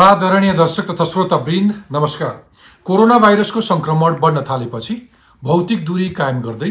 [0.00, 2.30] आदरणीय दर्शक तथा श्रोता वृन्द नमस्कार।
[2.86, 4.94] कोरोना भाइरसको संक्रमण बढ्न थालेपछि
[5.42, 6.70] भौतिक दूरी कायम गर्दै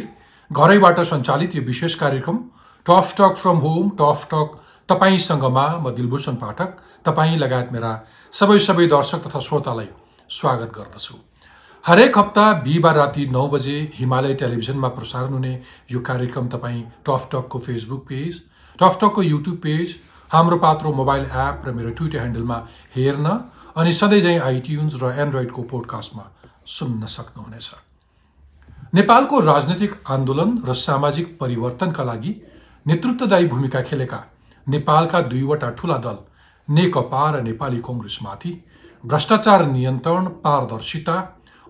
[0.52, 2.38] घरैबाट सञ्चालित यो विशेष कार्यक्रम
[2.86, 4.58] tough talk from home tough talk
[4.90, 6.74] तपाईँसँगमा म दिलभूषण पाठक
[7.06, 7.94] तपाईँ लगायत मेरा
[8.34, 9.88] सबै सबै दर्शक तथा श्रोतालाई
[10.30, 11.22] स्वागत गर्दछु।
[11.86, 15.54] हरेक हप्ता बिहिबार राति नौ बजे हिमालय टेलिभिजनमा प्रसारण हुने
[15.92, 18.42] यो कार्यक्रम तपाईँ टफ टकको Facebook page
[18.80, 19.96] tough टकको YouTube page
[20.32, 22.58] Hamro Patro mobile app र मेरो ट्विटर ह्यान्डलमा
[22.96, 23.28] हेर्न
[23.76, 26.26] अनि सधैँ झैँ आइट्युन्स र एन्ड्रोइडको पोडकास्टमा
[26.70, 27.70] सुन्न सक्नुहुनेछ।
[28.94, 32.34] नेपालको राजनैतिक आन्दोलन र सामाजिक परिवर्तनका लागि
[32.86, 34.20] नेतृत्वदायी भूमिका खेलेका
[34.68, 36.18] नेपालका दुईवटा ठूला दल
[36.68, 38.52] नेकपा र नेपाली कङ्ग्रेसमाथि
[39.04, 41.18] भ्रष्टाचार नियन्त्रण पारदर्शिता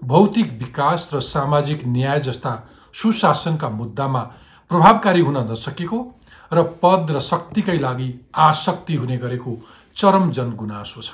[0.02, 2.54] भौतिक विकास र सामाजिक न्याय जस्ता
[2.94, 4.24] सुशासनका मुद्दामा
[4.72, 5.98] प्रभावकारी हुन नसकेको
[6.52, 9.56] र पद र शक्तिकै लागि आसक्ति हुने गरेको
[9.96, 11.12] चरम जनगुनासो छ।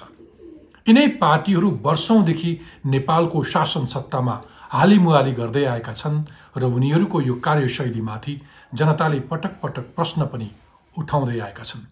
[0.88, 2.52] यिनै पार्टीहरू वर्षौंदेखि
[2.86, 4.36] नेपालको शासन सत्तामा
[4.72, 6.24] हालिमुहाली गर्दै आएका छन्
[6.58, 8.40] र उनीहरूको यो कार्यशैलीमाथि
[8.74, 10.50] जनताले पटक पटक प्रश्न पनि
[10.96, 11.88] उठाउँदै आएका छन्।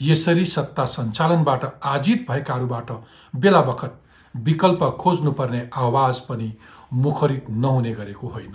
[0.00, 2.90] यसरी सत्ता सञ्चालनबाट आजित भएकाहरूबाट
[3.34, 3.94] बेला बखत
[4.34, 6.52] विकल्प खोज्नुपर्ने आवाज पनि
[6.94, 8.54] मुखरित नहुने गरेको होइन।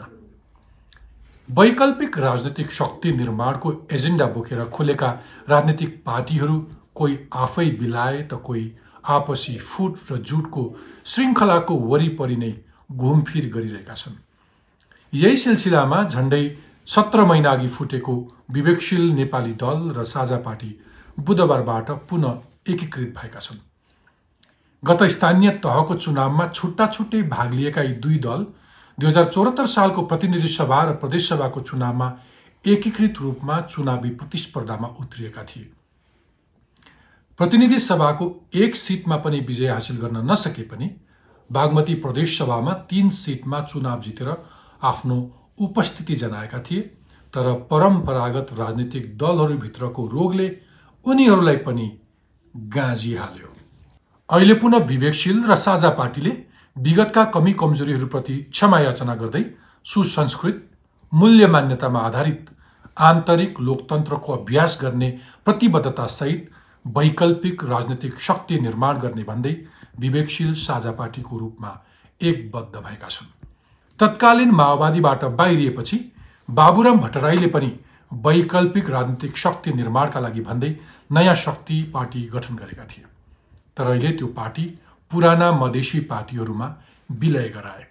[1.49, 5.09] वैकल्पिक राजनैतिक शक्ति निर्माणको एजेन्डा बोकेर खुलेका
[5.49, 6.57] राजनीतिक पार्टीहरू
[6.95, 8.63] कोही आफै बिलाए त कोही
[9.07, 10.63] आपसी फुट र जुटको
[11.05, 12.51] श्रृङ्खलाको वरिपरि नै
[12.89, 14.17] घुमफिर गरिरहेका छन्।
[15.13, 16.43] यही सिलसिलामा झन्डै
[16.87, 18.17] सत्र महिना अघि फुटेको
[18.51, 20.73] विवेकशील नेपाली दल र साझा पार्टी
[21.19, 23.63] बुधबारबाट पुनः एकीकृत भएका छन्।
[24.83, 28.45] गत स्थानीय तहको चुनावमा छुट्टा छुट्टै भाग लिएका यी दुई दल
[28.97, 32.07] दुई हजार चौहत्तर सालको प्रतिनिधि सभा र प्रदेशसभाको चुनावमा
[32.65, 35.67] एकीकृत रूपमा चुनावी प्रतिस्पर्धामा उत्रिएका थिए।
[37.39, 40.89] प्रतिनिधि सभाको एक सिटमा पनि विजय हासिल गर्न नसके पनि
[41.51, 44.31] बागमती प्रदेश सभामा तीन सिटमा चुनाव जितेर
[44.83, 45.19] आफ्नो
[45.59, 46.81] उपस्थिति जनाएका थिए
[47.33, 50.49] तर परम्परागत राजनीतिक दलहरूभित्रको रोगले
[51.05, 51.91] उनीहरूलाई पनि
[52.55, 53.53] गाँजिहाल्यो।
[54.29, 56.44] अहिले पुनः विवेकशील र साझा पार्टीले
[56.75, 59.43] विगतका कमी कमजोरीहरूप्रति क्षमा याचना गर्दै
[59.85, 60.57] सुसंस्कृत
[61.13, 62.49] मूल्य मान्यतामा आधारित
[62.99, 65.09] आन्तरिक लोकतन्त्रको अभ्यास गर्ने
[65.45, 66.49] प्रतिबद्धतासहित
[66.85, 69.55] वैकल्पिक राजनैतिक शक्ति निर्माण गर्ने भन्दै
[69.99, 71.71] विवेकशील साझा पार्टीको रूपमा
[72.21, 73.33] एकबद्ध भएका छन्।
[73.99, 75.99] तत्कालीन माओवादीबाट बाहिरिएपछि
[76.49, 77.71] बाबुराम भट्टराईले पनि
[78.11, 80.75] वैकल्पिक राजनीतिक शक्ति निर्माणका लागि भन्दै
[81.11, 83.05] नयाँ शक्ति पार्टी गठन गरेका थिए।
[83.77, 84.73] तर अहिले त्यो पार्टी
[85.15, 86.67] पुराना मधेसी पार्टीहरूमा
[87.09, 87.85] विलय गराए।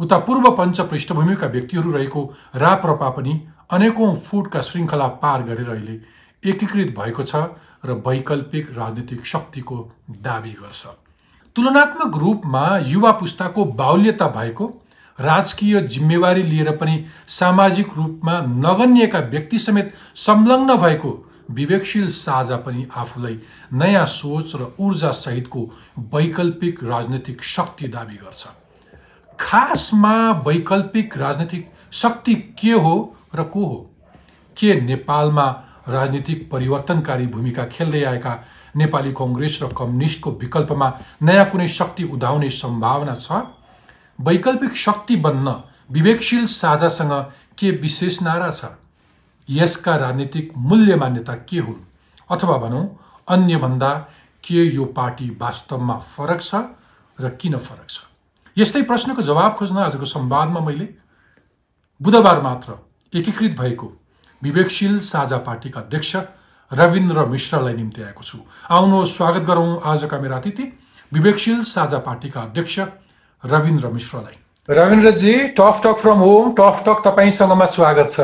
[0.00, 2.22] उता पूर्व पञ्च पृष्ठभूमिका व्यक्तिहरू रहेको
[2.56, 3.40] राप्रपा पनि
[3.72, 6.00] अनेकौं फुटका श्रृङ्खला पार गरेर अहिले
[6.42, 7.42] एकीकृत भएको छ
[7.86, 9.76] र वैकल्पिक राजनीतिक शक्तिको
[10.20, 10.86] दावी गर्छ।
[11.56, 14.66] तुलनात्मक रूपमा युवा पुस्ताको बाहुल्यता भएको
[15.18, 21.12] राजकीय जिम्मेवारी लिएर पनि सामाजिक रूपमा नगन्यका व्यक्ति समेत संलग्न भएको
[21.50, 23.38] विवेकशील साझा पनि आफूलाई
[23.72, 25.60] नयाँ सोच र ऊर्जा सहितको
[26.14, 28.46] वैकल्पिक राजनैतिक शक्ति दावी गर्छ।
[29.40, 33.90] खासमा वैकल्पिक राजनैतिक शक्ति के हो र को हो?
[34.56, 35.46] के नेपालमा
[35.88, 38.44] राजनीतिक परिवर्तनकारी भूमिका खेल्दै आएका
[38.76, 43.32] नेपाली कङ्ग्रेस र कम्युनिस्टको विकल्पमा नयाँ कुनै शक्ति उदाउने सम्भावना छ?
[44.20, 45.54] वैकल्पिक शक्ति बन्न
[45.90, 47.12] विवेकशील साझासँग
[47.58, 48.64] के विशेष नारा छ?
[49.48, 51.80] यसका राजनीतिक मूल्य मान्यता के हुन्?
[52.30, 52.84] अथवा भनौँ
[53.28, 53.92] अन्यभन्दा
[54.44, 56.54] के यो पार्टी वास्तवमा फरक छ
[57.18, 58.00] र किन फरक छ?
[58.56, 60.88] यस्तै प्रश्नको जवाब खोज्न आजको संवादमा मैले
[62.00, 62.72] बुधबार मात्र
[63.12, 63.92] एकीकृत भएको
[64.42, 66.16] विवेकशील साझा पार्टीका अध्यक्ष
[66.72, 68.38] रविन्द्र मिश्रलाई निम्ति आएको छु।
[68.70, 70.64] आउनुहोस् स्वागत गरौँ आजका मेरा अतिथि
[71.12, 72.78] विवेकशील साझा पार्टीका अध्यक्ष
[73.44, 74.36] Rabindra मिश्रलाई।
[74.68, 78.20] Rabindraji tough talk from home tough talk तपाईँसँगमा स्वागत छ।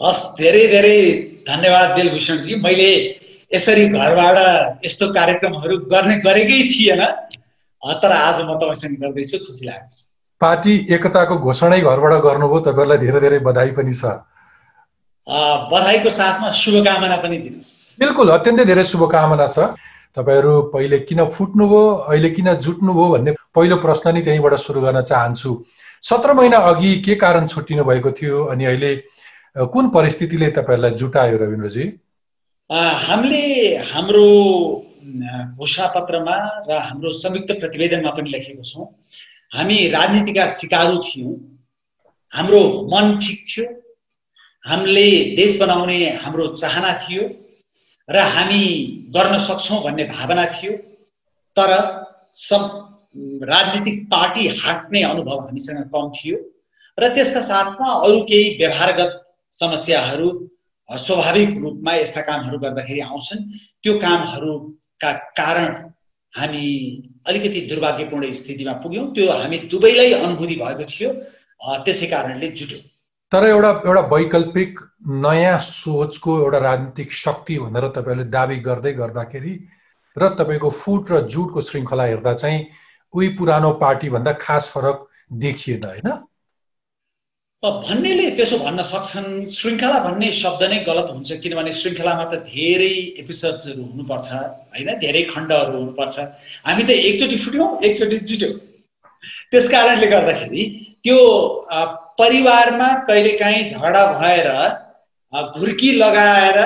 [0.00, 0.98] हस् धेरै धेरै
[1.44, 2.92] धन्यवाद दिलभूषणजी मैले
[3.52, 4.38] यसरी घरबाट
[4.84, 7.02] यस्तो कार्यक्रमहरू गर्ने गरेकै थिएन
[8.00, 9.92] तर आज म तपाईँसँग गर्दैछु खुसी लाग्छ।
[10.40, 14.02] पार्टी एकताको घोषणै घरबाट गर्नुभयो तपाईँहरूलाई धेरै धेरै बधाई पनि छ।
[15.72, 19.76] बधाईको साथमा शुभकामना पनि दिनुहोस्। बिल्कुल अत्यन्तै धेरै शुभकामना छ।
[20.16, 25.50] तपाईँहरू पहिले किन फुट्नुभयो अहिले किन जुट्नुभयो भन्ने पहिलो प्रश्न नै त्यहीँबाट सुरु गर्न चाहन्छु।
[26.02, 28.92] सत्र महिना अघि के कारण छुट्टिनु भएको थियो अनि अहिले
[29.56, 31.84] कुन परिस्थितिले तपाईँहरूलाई जुटायो रविन्द्रजी?
[32.70, 33.42] हामीले
[33.82, 34.26] हाम्रो
[35.58, 36.36] घोषणापत्रमा
[36.68, 38.86] र हाम्रो संयुक्त प्रतिवेदनमा पनि लेखेको छौँ।
[39.50, 41.34] हामी राजनीतिका सिकारु थियौँ।
[42.32, 42.60] हाम्रो
[42.92, 43.64] मन ठिक थियो।
[44.64, 47.22] हामीले देश बनाउने हाम्रो चाहना थियो
[48.08, 48.62] र हामी
[49.10, 50.72] गर्न सक्छौँ भन्ने भावना थियो।
[51.56, 51.70] तर
[52.38, 52.62] सब
[53.50, 56.36] राजनीतिक पार्टी हाँक्ने अनुभव हामीसँग कम थियो।
[56.98, 59.19] र त्यसका साथमा अरू केही व्यवहारगत
[59.52, 60.28] समस्याहरू
[60.88, 63.40] स्वाभाविक रूपमा यस्ता कामहरू गर्दाखेरि आउँछन्।
[63.82, 65.68] त्यो कामहरूका कारण
[66.34, 66.66] हामी
[67.28, 71.10] अलिकति दुर्भाग्यपूर्ण स्थितिमा पुग्यौँ। त्यो हामी दुवैलाई अनुभूति भएको थियो
[71.84, 72.78] त्यसै कारणले जुट्यो।
[73.32, 74.80] तर एउटा एउटा वैकल्पिक
[75.24, 79.54] नयाँ सोचको एउटा राजनीतिक शक्ति भनेर तपाईँहरूले दावी गर्दै गर्दाखेरि
[80.16, 82.66] र तपाईँको फुट र जुटको श्रृङ्खला हेर्दा चाहिँ
[83.14, 85.06] उही पुरानो पार्टीभन्दा खास फरक
[85.44, 86.08] देखिएन होइन?
[87.62, 93.82] भन्नेले त्यसो भन्न सक्छन् श्रृङ्खला भन्ने शब्द नै गलत हुन्छ किनभने श्रृङ्खलामा त धेरै एपिसोड्सहरू
[93.88, 94.28] हुनुपर्छ
[94.76, 94.88] होइन?
[95.02, 96.24] धेरै खण्डहरू हुनुपर्छ।
[96.68, 98.54] हामी त एकचोटि फुट्यौँ एकचोटि जुट्यौँ।
[99.52, 100.64] त्यस कारणले गर्दाखेरि
[101.04, 101.18] त्यो
[102.22, 104.48] परिवारमा कहिलेकाहीँ झगडा भएर
[105.60, 106.58] घुर्की लगाएर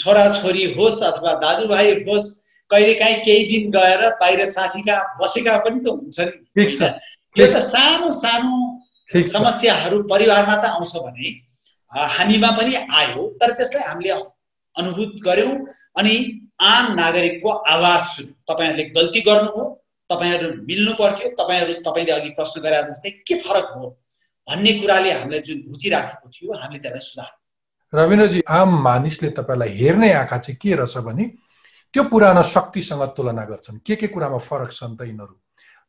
[0.00, 2.34] छोराछोरी होस् अथवा दाजुभाइ होस्
[2.70, 6.30] कहिलेकाहीँ केही दिन गएर बाहिर साथीका बसेका पनि त हुन्छन्।
[7.36, 8.58] यो त सानो सानो
[9.10, 11.28] समस्याहरू परिवारमा त आउँछ भने
[11.90, 14.10] हामीमा पनि आयो तर त्यसलाई हामीले
[14.76, 15.54] अनुभूत गर्यौँ
[15.98, 16.14] अनि
[16.62, 19.64] आम नागरिकको आवाज सुन्यौँ। तपाईँहरूले गल्ती गर्नुभयो
[20.10, 23.88] तपाईँहरू मिल्नु पर्थ्यो तपाईँहरू तपाईँले अघि प्रश्न गरे जस्तै के फरक हो
[24.48, 27.30] भन्ने कुराले हामीलाई जुन बुझिराखेको थियो हामीले त्यसलाई सुधार
[27.92, 31.24] रविन्द्रजी आम मानिसले तपाईँलाई हेर्ने आँखा चाहिँ के रहेछ भने
[31.94, 35.34] त्यो पुरानो शक्तिसँग तुलना गर्छन्। के के कुरामा फरक छन् त यिनीहरू?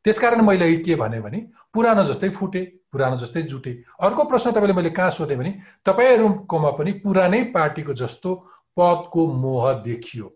[0.05, 1.39] त्यसकारण मैले के भने
[1.73, 2.61] पुरानो जस्तै फुटे
[2.93, 5.51] पुरानो जस्तै जुटे अर्को प्रश्न तपाईँले मैले कहाँ सोधेँ भने
[5.85, 8.29] तपाईँहरूकोमा पनि पुरानै पार्टीको जस्तो
[8.77, 10.27] पदको मोह देखियो।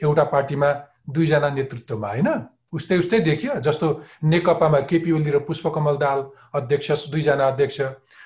[0.00, 0.68] एउटा पार्टीमा
[1.10, 2.28] दुईजना नेतृत्वमा होइन?
[2.72, 3.86] उस्तै उस्तै देखियो जस्तो
[4.24, 6.20] नेकपामा केपी ओली र पुष्पकमल दाहाल
[6.54, 7.80] अध्यक्ष दुईजना अध्यक्ष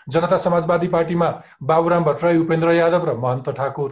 [0.09, 1.29] जनता समाजवादी पार्टीमा
[1.63, 3.91] बाबुराम भट्टराई उपेन्द्र यादव र महन्त ठाकुर।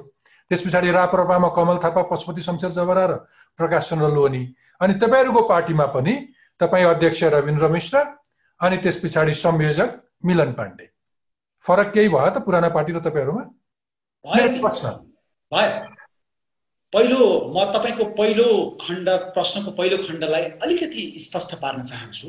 [0.50, 3.12] त्यस पछाडि राप्रपामा कमल थापा पशुपति शमशेर जबरा र
[3.58, 4.42] प्रकाश चन्द्र लोहनी
[4.80, 6.14] अनि तपाईँहरूको पार्टीमा पनि
[6.60, 8.04] तपाईँ अध्यक्ष रविन्द्र मिश्र
[8.62, 9.90] अनि त्यस पछाडि संयोजक
[10.24, 10.86] मिलन पाण्डे।
[11.64, 13.44] फरक केही भयो त पुराना पार्टी र तपाईँहरूमा
[14.60, 14.86] प्रश्न।
[16.92, 17.20] पहिलो
[17.54, 18.48] म तपाईँको पहिलो
[18.80, 22.28] खण्ड प्रश्नको पहिलो खण्डलाई अलिकति स्पष्ट पार्न चाहन्छु।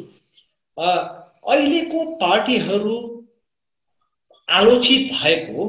[0.77, 2.95] अहिलेको पार्टीहरू
[4.47, 5.67] आलोचित भएको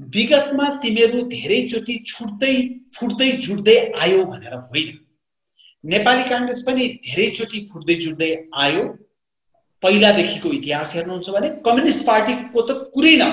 [0.00, 2.54] विगतमा तिमीहरू धेरैचोटि छुट्दै
[2.96, 4.98] फुट्दै जुट्दै आयो भनेर होइन।
[5.84, 8.30] नेपाली काङ्ग्रेस पनि धेरैचोटि फुट्दै जुट्दै
[8.64, 8.84] आयो।
[9.84, 13.28] पहिलादेखिको इतिहास हेर्नुहुन्छ भने कम्युनिस्ट पार्टीको त कुरै न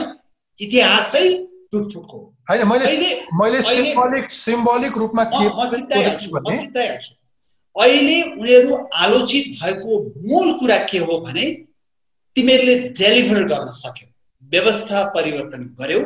[0.58, 1.24] इतिहासै
[1.72, 2.20] टुटफुटको
[2.50, 5.44] होइन मैले मैले सिम्बोलिक सिम्बोलिक रूपमा के
[7.76, 11.46] अहिले उनीहरू आलोचित भएको मूल कुरा के हो भने
[12.36, 14.10] तिमीहरूले डेलिभर गर्न सक्यौ
[14.52, 16.02] व्यवस्था परिवर्तन गर्यौ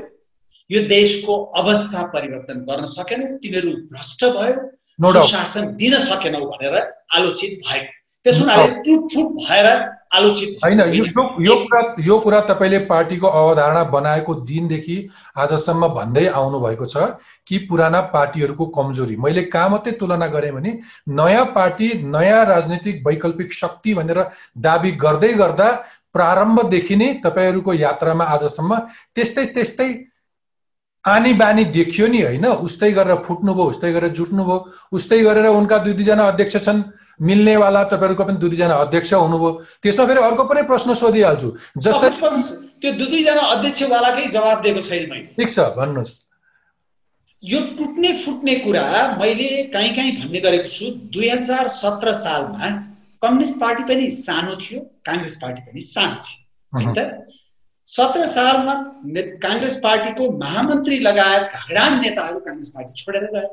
[0.69, 6.75] यो देशको अवस्था परिवर्तन गर्न सकेनौ तिमीहरू भ्रष्ट भयो शासन दिन सकेनौ भनेर
[7.15, 7.91] आलोचित भएको
[8.25, 9.67] त्यस हुनाले टुटफुट भएर
[10.11, 11.05] आलोचित होइन यो
[11.41, 14.97] यो कुरा यो कुरा तपाईँले पार्टीको अवधारणा बनाएको दिनदेखि
[15.37, 16.97] आजसम्म भन्दै आउनु भएको छ
[17.47, 20.71] कि पुराना पार्टीहरूको कमजोरी। मैले कहाँ मात्रै तुलना गरेँ भने
[21.09, 24.23] नयाँ पार्टी नयाँ राजनीतिक वैकल्पिक शक्ति भनेर
[24.57, 25.69] दावी गर्दै गर्दा
[26.13, 28.77] प्रारम्भदेखि नै तपाईँहरूको यात्रामा आजसम्म
[29.15, 29.89] त्यस्तै त्यस्तै
[31.05, 32.45] आनी बानी देखियो नि होइन?
[32.65, 34.57] उस्तै गरेर फुट्नुभयो उस्तै गरेर जुट्नुभयो
[34.91, 36.81] उस्तै गरेर उनका दुई दुईजना अध्यक्ष छन्।
[37.19, 39.51] मिल्नेवाला तपाईँहरूको पनि दुई दुईजना अध्यक्ष हुनुभयो।
[39.83, 42.09] त्यसमा फेरि अर्को पनि प्रश्न सोधिहाल्छु। जसरी
[42.81, 46.13] त्यो दुई दुईजना अध्यक्षवालाकै जवाब दिएको छैन मैले। ठिक छ भन्नुहोस्।
[47.43, 48.85] यो टुट्ने फुट्ने कुरा
[49.21, 52.69] मैले काहीँ काहीँ भन्ने गरेको छु। दुई हजार सत्र सालमा
[53.23, 56.39] कम्युनिस्ट पार्टी पनि सानो थियो काङ्ग्रेस पार्टी पनि सानो थियो।
[56.79, 56.99] है त?
[57.87, 58.73] सत्र सालमा
[59.43, 63.47] काङ्ग्रेस पार्टीको महामन्त्री लगायत घाडान नेताहरू काङ्ग्रेस पार्टी छोडेर गए।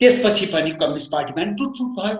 [0.00, 2.16] त्यसपछि पनि कम्युनिस्ट पार्टीमा पनि टुटफुट भयो।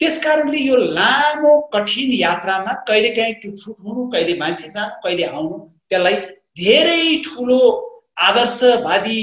[0.00, 5.58] त्यस कारणले यो लामो कठिन यात्रामा कहिले काहीँ टुटफुट हुनु कहिले मान्छे जानु कहिले आउनु
[5.90, 6.16] त्यसलाई
[6.60, 7.60] धेरै ठुलो
[8.28, 9.22] आदर्शवादी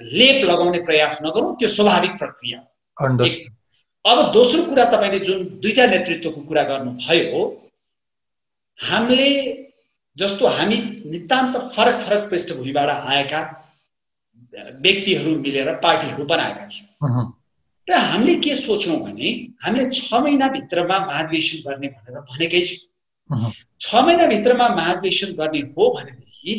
[0.00, 2.58] लेप लगाउने प्रयास नगरौँ त्यो स्वाभाविक प्रक्रिया
[4.04, 7.40] अब दोस्रो कुरा तपाईँले जुन दुईटा नेतृत्वको कुरा गर्नुभयो
[8.78, 9.30] हामीले
[10.16, 10.76] जस्तो हामी
[11.12, 13.40] नितान्त फरक फरक पृष्ठभूमिबाट आएका
[14.86, 16.88] व्यक्तिहरू मिलेर पार्टीहरू बनाएका थियौँ।
[17.88, 19.30] र हामीले के सोच्यौँ भने
[19.64, 26.54] हामीले छ महिनाभित्रमा महाधिवेशन गर्ने भनेर भनेकै छौँ। छ महिनाभित्रमा महाधिवेशन गर्ने हो भनेदेखि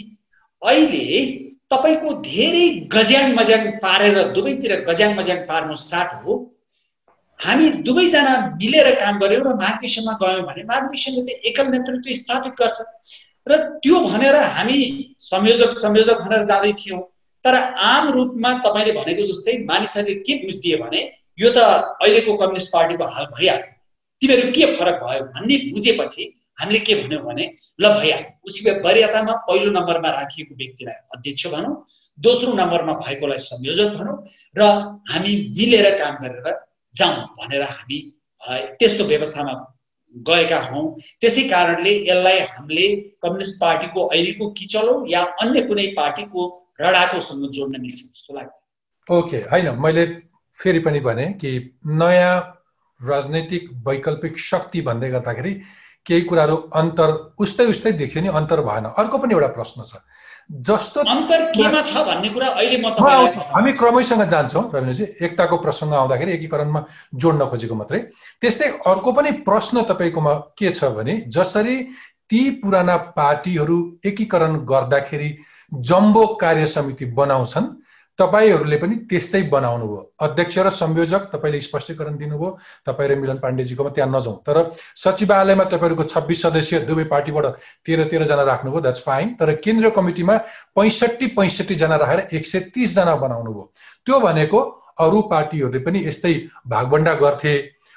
[0.61, 1.05] अहिले
[1.71, 6.33] तपाईँको धेरै गज्याङ मज्याङ पारेर दुवैतिर गज्याङ मज्याङ पार्नु साट हो
[7.39, 12.77] हामी दुवैजना मिलेर काम गऱ्यौँ र महाधिवेशनमा गयौँ भने महाधिवेशनले त एकल नेतृत्व स्थापित गर्छ।
[13.47, 14.77] र त्यो भनेर हामी
[15.19, 17.01] संयोजक संयोजक भनेर जाँदै थियौँ।
[17.45, 17.55] तर
[17.85, 21.01] आम रूपमा तपाईँले भनेको जस्तै मानिसहरूले के बुझिदिए भने
[21.39, 21.57] यो त
[22.01, 23.69] अहिलेको कम्युनिस्ट पार्टीको हाल भइहाल्यो।
[24.21, 26.23] तिमीहरू के फरक भयो भन्ने बुझेपछि
[26.59, 27.45] हामीले के भन्यौँ भने
[27.81, 31.73] ल भइहाल्यो उसको वरियतामा पहिलो नम्बरमा राखिएको व्यक्तिलाई अध्यक्ष भनौँ
[32.17, 34.17] दोस्रो नम्बरमा भएकोलाई संयोजक भनौँ
[34.57, 34.69] र
[35.11, 36.55] हामी मिलेर काम गरेर
[36.95, 37.99] जाउँ भनेर हामी
[38.79, 39.53] त्यस्तो व्यवस्थामा
[40.15, 40.83] गएका हौँ।
[41.21, 42.87] त्यसै कारणले यसलाई हामीले
[43.23, 46.41] कम्युनिस्ट पार्टीको अहिलेको किचलो या अन्य कुनै पार्टीको
[46.81, 50.05] रडाकोसँग जोड्न मिल्छ जस्तो लाग्छ ओके होइन मैले
[50.57, 51.51] फेरि पनि भने कि
[51.85, 52.33] नयाँ
[52.99, 55.53] राजनैतिक वैकल्पिक शक्ति भन्दै गर्दाखेरि
[56.05, 57.09] केही कुराहरू अन्तर
[57.39, 60.01] उस्तै उस्तै देखियो नि अन्तर भएन। अर्को पनि एउटा प्रश्न छ।
[60.67, 62.89] जस्तो अन्तर केमा छ भन्ने कुरा अहिले म
[63.53, 66.81] हामी क्रमैसँग जान्छौँ रविन्द्रजी। एकताको प्रसङ्ग आउँदाखेरि एकीकरणमा
[67.15, 67.99] जोड्न खोजेको मात्रै।
[68.41, 71.75] त्यस्तै अर्को पनि प्रश्न तपाईँकोमा के छ भने जसरी
[72.29, 75.29] ती पुराना पार्टीहरू एकीकरण गर्दाखेरि
[75.71, 77.67] जम्बो कार्य समिति बनाउँछन्।
[78.19, 83.89] तपाईँहरूले पनि त्यस्तै बनाउनु भयो अध्यक्ष र संयोजक तपाईँले स्पष्टीकरण दिनुभयो। तपाईँ र मिलन पाण्डेजीकोमा
[83.89, 84.57] त्यहाँ नजाउँ। तर
[84.95, 87.45] सचिवालयमा तपाईँहरूको छब्बिस सदस्य दुवै पार्टीबाट
[87.85, 90.37] तेह्र तेह्रजना राख्नुभयो। द्याट्स फाइन तर केन्द्रीय कमिटीमा
[90.75, 93.71] पैँसठी पैँसठीजना राखेर एक सय तिसजना बनाउनु भयो
[94.05, 94.59] त्यो भनेको
[94.99, 96.33] अरू पार्टीहरूले पनि यस्तै
[96.67, 97.55] भागभन्डा गर्थे।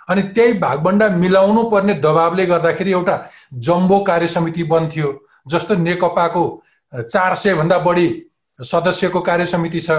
[0.08, 3.16] अनि त्यही भागभन्डा मिलाउनु पर्ने दबावले गर्दाखेरि एउटा
[3.58, 5.08] जम्बो कार्य समिति बन्थ्यो
[5.48, 6.44] जस्तो नेकपाको
[6.94, 8.08] चार सयभन्दा बढी
[8.58, 9.90] सदस्यको कार्य समिति छ।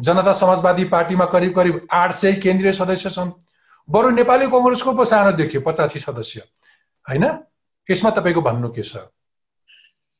[0.00, 3.30] जनता समाजवादी पार्टीमा करिब करिब आठ सय केन्द्रीय सदस्य छन्।
[3.88, 6.42] बरु नेपाली कङ्ग्रेसको पो सानो देखियो पचासी सदस्य।
[7.06, 7.24] होइन?
[7.88, 9.08] यसमा तपाईँको भन्नु के छ?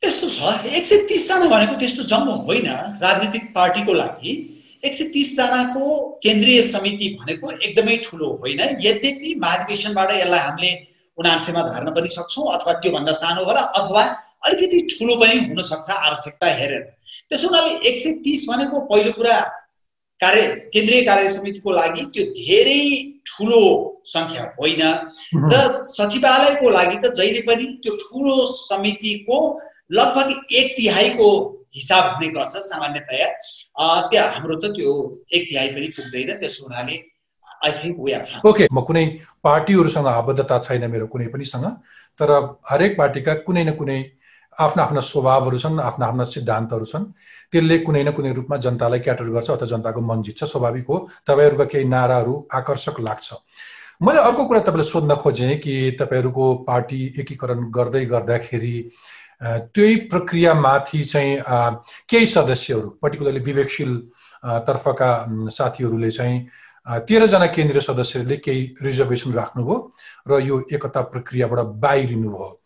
[0.02, 2.66] यस्तो छ एक सय तिसजना भनेको त्यस्तो जम्मो होइन।
[3.02, 4.32] राजनीतिक पार्टीको लागि
[4.84, 5.84] एक सय तिसजनाको
[6.24, 10.72] केन्द्रीय समिति भनेको एकदमै ठुलो होइन। यद्यपि महाधिवेशनबाट यसलाई हामीले
[11.18, 14.02] उनान्सेमा धार्न पनि सक्छौँ अथवा त्योभन्दा सानो होला अथवा
[14.46, 16.82] अलिकति ठुलो पनि हुनसक्छ आवश्यकता हेरेर।
[17.28, 19.38] त्यसो हुनाले एक सय तिस भनेको पहिलो कुरा
[20.20, 20.42] कार्य
[20.74, 22.82] केन्द्रीय कार्य समितिको लागि त्यो धेरै
[23.30, 23.62] ठुलो
[24.12, 24.82] सङ्ख्या होइन।
[25.52, 25.54] र
[25.90, 29.38] सचिवालयको लागि त जहिले पनि त्यो ठुलो समितिको
[29.98, 31.28] लगभग एक तिहाईको
[31.76, 33.28] हिसाब हुने गर्छ सामान्यतया।
[34.10, 34.92] त्यहाँ हाम्रो त त्यो
[35.32, 36.96] एक तिहाई पनि पुग्दैन त्यसो हुनाले
[37.66, 39.04] I think we are okay म कुनै
[39.44, 41.66] पार्टीहरूसँग आबद्धता छैन मेरो कुनै पनिसँग
[42.20, 42.30] तर
[42.70, 43.98] हरेक पार्टीका कुनै न कुनै
[44.58, 47.04] आफ्ना आफ्ना स्वभावहरू छन् आफ्ना आफ्ना सिद्धान्तहरू छन्।
[47.52, 51.64] त्यसले कुनै न कुनै रूपमा जनतालाई क्याटर गर्छ अथवा जनताको मन जित्छ स्वाभाविक हो। तपाईँहरूका
[51.64, 53.32] केही नाराहरू आकर्षक लाग्छ।
[54.02, 58.76] मैले अर्को कुरा तपाईँलाई सोध्न खोजेँ कि तपाईँहरूको पार्टी एकीकरण गर्दै गर्दाखेरि
[59.42, 61.38] त्यही प्रक्रियामाथि चाहिँ
[62.10, 63.96] केही सदस्यहरू पर्टिकुलरली विवेकशील
[64.66, 65.10] तर्फका
[65.50, 66.38] साथीहरूले चाहिँ
[67.08, 69.76] तेह्रजना केन्द्रीय सदस्यहरूले केही रिजर्भेसन राख्नुभयो
[70.28, 72.61] र यो एकता प्रक्रियाबाट बाहिरिनु भयो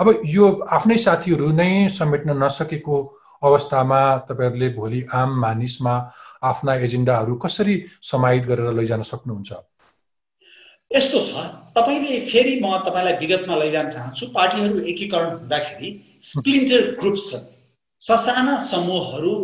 [0.00, 2.98] अब यो आफ्नै साथीहरू नै समेट्न नसकेको
[3.42, 5.94] अवस्थामा तपाईँहरूले भोलि आम मानिसमा
[6.50, 9.50] आफ्ना एजेन्डाहरू कसरी समाहित गरेर लैजान सक्नुहुन्छ?
[10.90, 11.44] यस्तो छ।
[11.76, 15.90] तपाईँले फेरि म तपाईँलाई विगतमा लैजान चाहन्छु। पार्टीहरू एकीकरण हुँदाखेरि
[16.22, 17.44] स्प्लिन्टर ग्रुप्स छन्।
[18.00, 19.34] ससाना समूहहरू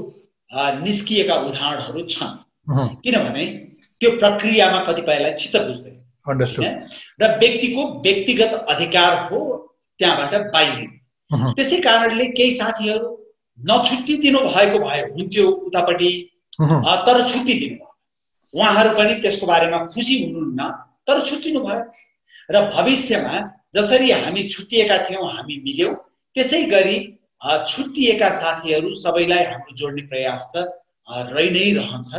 [0.86, 2.32] निस्किएका उदाहरणहरू छन्।
[3.04, 3.46] किनभने
[4.00, 5.96] त्यो प्रक्रियामा कतिपयलाई चित्त बुझ्दैन।
[7.20, 9.40] र व्यक्तिको व्यक्तिगत अधिकार हो
[9.98, 10.88] त्यहाँबाट बाहिर।
[11.56, 13.08] त्यसै कारणले केही साथीहरू
[13.58, 16.10] नछुट्टी दिनु भएको भए हुन्थ्यो उतापट्टि।
[17.06, 17.86] तर छुट्टी दिनुभयो।
[18.54, 20.60] उहाँहरू पनि त्यसको बारेमा खुसी हुनुहुन्न
[21.08, 21.80] तर छुट्टिनु भयो
[22.50, 23.34] र भविष्यमा
[23.74, 25.94] जसरी हामी छुट्टिएका थियौँ हामी मिल्यौँ
[26.36, 26.96] त्यसै गरी
[27.68, 30.64] छुट्टिएका साथीहरू सबैलाई हाम्रो जोड्ने प्रयास त
[31.32, 32.10] रहि नै रहन्छ।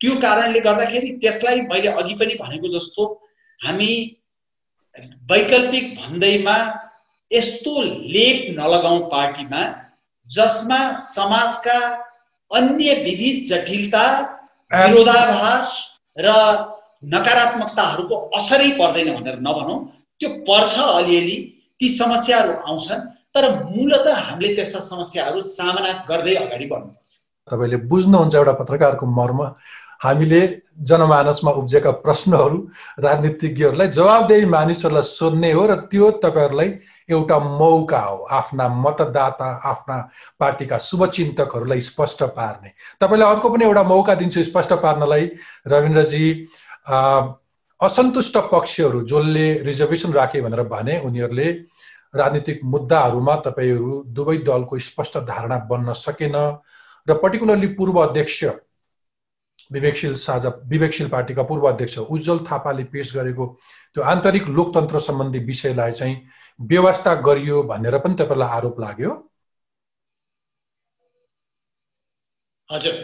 [0.00, 3.02] त्यो कारणले गर्दाखेरि त्यसलाई मैले अघि पनि भनेको जस्तो
[3.60, 3.90] हामी
[5.30, 6.56] वैकल्पिक भन्दैमा
[7.30, 7.82] यस्तो
[8.14, 9.62] लेप नलगाउँ पार्टीमा
[10.28, 11.78] जसमा समाजका
[12.50, 14.04] अन्य विविध जटिलता
[14.70, 15.68] विरोधाभास
[16.16, 16.28] र
[17.14, 19.78] नकारात्मकताहरूको असरै पर्दैन भनेर नभनौँ।
[20.20, 21.36] त्यो पर्छ अलिअलि
[21.80, 27.10] ती समस्याहरू आउँछन् तर मूलत हामीले त्यस्ता समस्याहरू सामना गर्दै अगाडि बढ्नुपर्छ।
[27.48, 29.40] तपाईँले बुझ्नुहुन्छ एउटा पत्रकारको मर्म।
[30.00, 30.40] हामीले
[30.80, 32.58] जनमानसमा उब्जेका प्रश्नहरू
[33.00, 36.68] राजनीतिज्ञहरूलाई जवाबदेही मानिसहरूलाई सोध्ने हो र त्यो तपाईँहरूलाई
[37.10, 39.96] एउटा मौका हो आफ्ना मतदाता आफ्ना
[40.40, 45.24] पार्टीका शुभचिन्तकहरूलाई स्पष्ट पार्ने। तपाईँलाई अर्को पनि एउटा मौका दिन्छु स्पष्ट पार्नलाई।
[45.66, 46.26] रविन्द्रजी
[47.80, 51.48] असन्तुष्ट पक्षहरू जसले रिजर्भेसन राखे भनेर भने उनीहरूले
[52.14, 56.36] राजनीतिक मुद्दाहरूमा तपाईँहरू दुवै दलको स्पष्ट धारणा बन्न सकेन।
[57.06, 58.44] र पर्टिकुलरली पूर्व अध्यक्ष
[59.72, 63.46] विवेकशील साझा विवेकशील पार्टीका पूर्व अध्यक्ष उज्जवल थापाले पेश गरेको
[63.94, 66.16] त्यो आन्तरिक लोकतन्त्र सम्बन्धी विषयलाई चाहिँ
[66.60, 69.10] व्यवस्था गरियो भनेर पनि तपाईँलाई आरोप लाग्यो।
[72.72, 72.94] हजुर।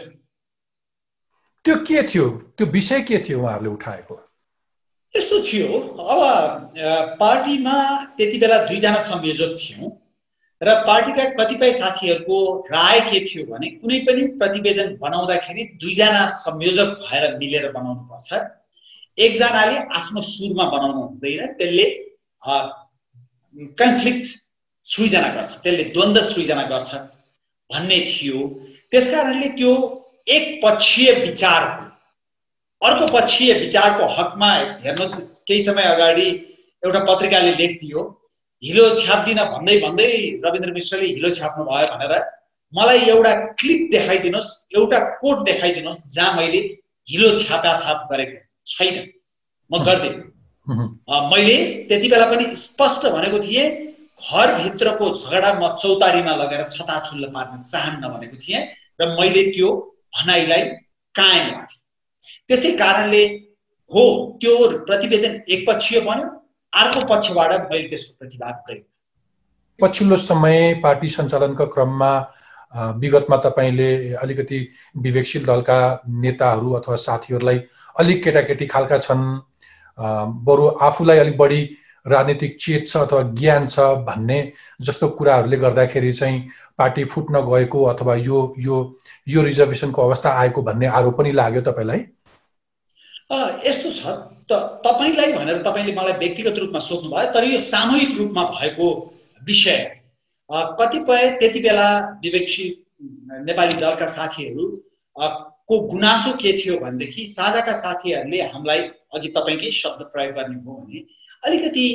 [1.65, 2.29] त्यो के थियो?
[2.29, 4.15] त्यो विषय के थियो उहाँहरूले उठाएको?
[5.15, 6.21] यस्तो थियो। अब
[7.19, 7.75] पार्टीमा
[8.17, 9.89] त्यति बेला दुईजना संयोजक थियौँ।
[10.61, 12.37] र पार्टीका कतिपय साथीहरूको
[12.71, 18.29] राय के थियो भने कुनै पनि प्रतिवेदन बनाउँदाखेरि दुईजना संयोजक भएर मिलेर बनाउनु पर्छ।
[19.17, 21.85] एकजनाले आफ्नो सुरमा बनाउनु हुँदैन त्यसले
[23.81, 24.25] कन्फ्लिक्ट
[24.87, 26.89] सृजना गर्छ त्यसले द्वन्द्व सृजना गर्छ
[27.69, 28.39] भन्ने थियो।
[28.91, 29.71] त्यस कारणले त्यो
[30.27, 31.83] एक पक्षीय विचार हो।
[32.81, 34.51] अर्को पक्षीय विचारको हकमा
[34.83, 35.15] हेर्नुहोस्
[35.47, 36.27] केही समय अगाडि
[36.83, 38.01] एउटा पत्रिकाले लेख्थ्यो
[38.65, 40.09] हिलो छ्याप्दिन भन्दै भन्दै
[40.45, 42.13] रविन्द्र मिश्रले हिलो छ्याप्नु भयो भनेर
[42.73, 46.59] मलाई एउटा क्लिप देखाइदिनुहोस् एउटा कोट देखाइदिनुहोस् जहाँ मैले
[47.07, 48.95] हिलो छापा छाप गरेको छैन।
[49.71, 50.23] म गर्दिनँ
[51.31, 51.57] मैले
[51.89, 53.65] त्यति बेला पनि स्पष्ट भनेको थिएँ
[54.21, 58.61] घरभित्रको झगडा म चौतारीमा लगेर छताछुल्ल पार्न चाहन्न भनेको थिएँ
[59.01, 59.69] र मैले त्यो
[60.17, 60.61] भनाइलाई
[61.15, 61.81] कायम राखेँ।
[62.49, 63.23] त्यसै कारणले
[63.91, 64.03] हो
[64.41, 64.55] त्यो
[64.87, 66.27] प्रतिवेदन एकपक्षीय बन्यो।
[66.75, 68.83] अर्को पक्षबाट मैले त्यसको प्रतिवाद गरेँ।
[69.79, 72.11] पछिल्लो समय पार्टी सञ्चालनको क्रममा
[72.99, 73.89] विगतमा तपाईँले
[74.23, 74.59] अलिकति
[74.97, 75.79] विवेकशील दलका
[76.21, 77.59] नेताहरू अथवा साथीहरूलाई
[77.99, 79.23] अलिक केटाकेटी खालका छन्।
[80.47, 81.61] बरु आफूलाई अलिक बढी
[82.05, 84.39] राजनीतिक चेत छ अथवा ज्ञान छ भन्ने
[84.81, 86.41] जस्तो कुराहरूले गर्दाखेरि चाहिँ
[86.77, 88.77] पार्टी फुट्न गएको अथवा यो यो
[89.27, 92.05] यो रिजर्भेसनको अवस्था आएको भन्ने आरोप पनि लाग्यो तपाईँलाई?
[93.29, 94.01] यस्तो छ।
[94.45, 94.53] त
[94.85, 98.87] तपाईँलाई भनेर तपाईँले मलाई व्यक्तिगत रूपमा सोध्नुभयो तर यो सामूहिक रूपमा भएको
[99.41, 99.79] विषय।
[100.49, 101.87] कतिपय त्यति बेला
[102.23, 102.65] विवेकशी
[103.43, 104.65] नेपाली दलका साथीहरू
[105.67, 108.81] को गुनासो के थियो भनेदेखि साझाका साथीहरूले हामीलाई
[109.15, 110.99] अघि तपाईँकै शब्द प्रयोग गर्ने हो भने
[111.43, 111.85] अलिकति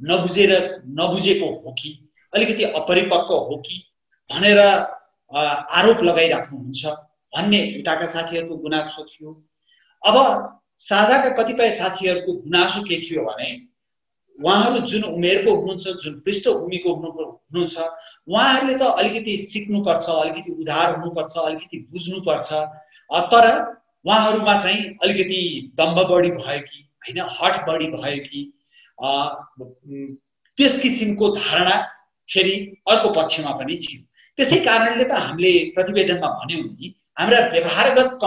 [0.00, 0.52] नबुझेर
[0.98, 1.90] नबुझेको हो कि?
[2.32, 3.76] अलिकति अपरिपक्व हो कि?
[4.30, 6.86] भनेर आरोप लगाइराख्नुहुन्छ
[7.32, 9.30] भन्ने उताका साथीहरूको गुनासो थियो।
[10.02, 10.16] अब
[10.80, 13.48] साझाका कतिपय साथीहरूको गुनासो के थियो भने
[14.38, 17.76] उहाँहरू जुन उमेरको हुनुहुन्छ जुन पृष्ठभूमिको हुनु हुनुहुन्छ
[18.28, 22.48] उहाँहरूले त अलिकति सिक्नुपर्छ अलिकति उधार हुनुपर्छ अलिकति बुझ्नुपर्छ
[23.32, 23.46] तर
[24.04, 25.40] उहाँहरूमा चाहिँ अलिकति
[25.76, 28.40] दम्ब बढी भयो कि होइन हट बढी भयो कि
[30.58, 31.76] त्यस किसिमको धारणा
[32.28, 32.54] फेरि
[32.88, 34.00] अर्को पक्षमा पनि थियो।
[34.38, 38.18] त्यसै कारणले त हामीले प्रतिवेदनमा भन्यौँ नि हाम्रा व्यवहारगत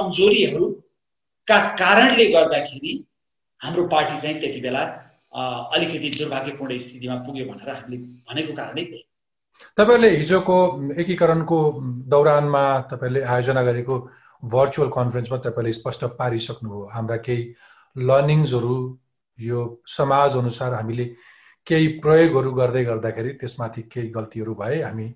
[1.50, 2.94] कमजोरीहरूका कारणले गर्दाखेरि
[3.62, 4.82] हाम्रो पार्टी चाहिँ त्यति बेला
[5.74, 7.98] अलिकति दुर्भाग्यपूर्ण स्थितिमा पुग्यो भनेर हामीले
[8.30, 8.84] भनेको कारणै
[9.78, 10.58] तपाईँहरूले हिजोको
[11.02, 11.58] एकीकरणको
[12.08, 13.96] दौरानमा तपाईँले आयोजना गरेको
[14.44, 17.44] भर्चुअल कन्फरेन्समा तपाईँले स्पष्ट पारिसक्नुभयो। हाम्रा केही
[17.96, 18.76] लर्निङ्सहरू
[19.40, 21.06] यो समाज अनुसार हामीले
[21.68, 25.08] केही प्रयोगहरू गर्दै गर्दाखेरि त्यसमाथि केही गल्तीहरू भए हामी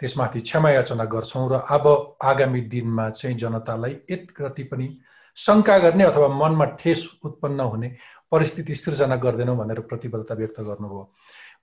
[0.00, 1.86] त्यसमाथि क्षमा याचना गर्छौँ र अब
[2.22, 4.88] आगामी दिनमा चाहिँ जनतालाई यति पनि
[5.36, 7.88] शङ्का गर्ने अथवा मनमा ठेस उत्पन्न हुने
[8.32, 11.02] परिस्थिति सिर्जना गर्दैनौँ भनेर प्रतिबद्धता व्यक्त गर्नुभयो।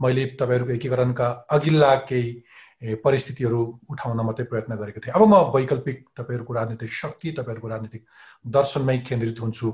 [0.02, 3.60] मैले तपाईँहरूको एकीकरणका अघिल्ला केही परिस्थितिहरू
[3.92, 8.04] उठाउन मात्रै प्रयत्न गरेको थिएँ। अब म वैकल्पिक तपाईँहरूको राजनीतिक शक्ति तपाईँहरूको राजनीतिक
[8.48, 9.68] दर्शनमै केन्द्रित हुन्छु।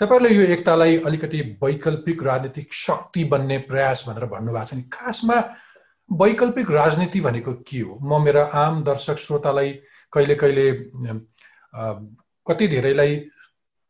[0.00, 5.36] तपाईँहरूले यो एकतालाई अलिकति वैकल्पिक राजनीतिक शक्ति बन्ने प्रयास भनेर भन्नुभएको छ नि। खासमा
[6.10, 7.98] वैकल्पिक राजनीति भनेको के हो?
[8.02, 9.72] म मेरा आम दर्शक श्रोतालाई
[10.12, 10.66] कहिले कहिले
[12.46, 13.14] कति धेरैलाई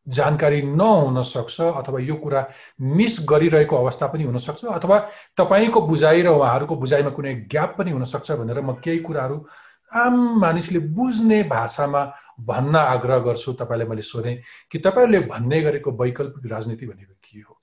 [0.07, 2.45] जानकारी नहुन सक्छ अथवा यो कुरा
[2.81, 4.99] मिस गरिरहेको अवस्था पनि हुनसक्छ अथवा
[5.37, 9.47] तपाईँको बुझाइ र उहाँहरूको बुझाइमा कुनै ग्याप पनि हुनसक्छ भनेर म केही कुराहरू
[9.92, 12.03] आम मानिसले बुझ्ने भाषामा
[12.40, 14.37] भन्न आग्रह गर्छु। तपाईँलाई मैले सोधेँ
[14.71, 17.55] कि तपाईँहरूले भन्ने गरेको वैकल्पिक राजनीति भनेको के हो?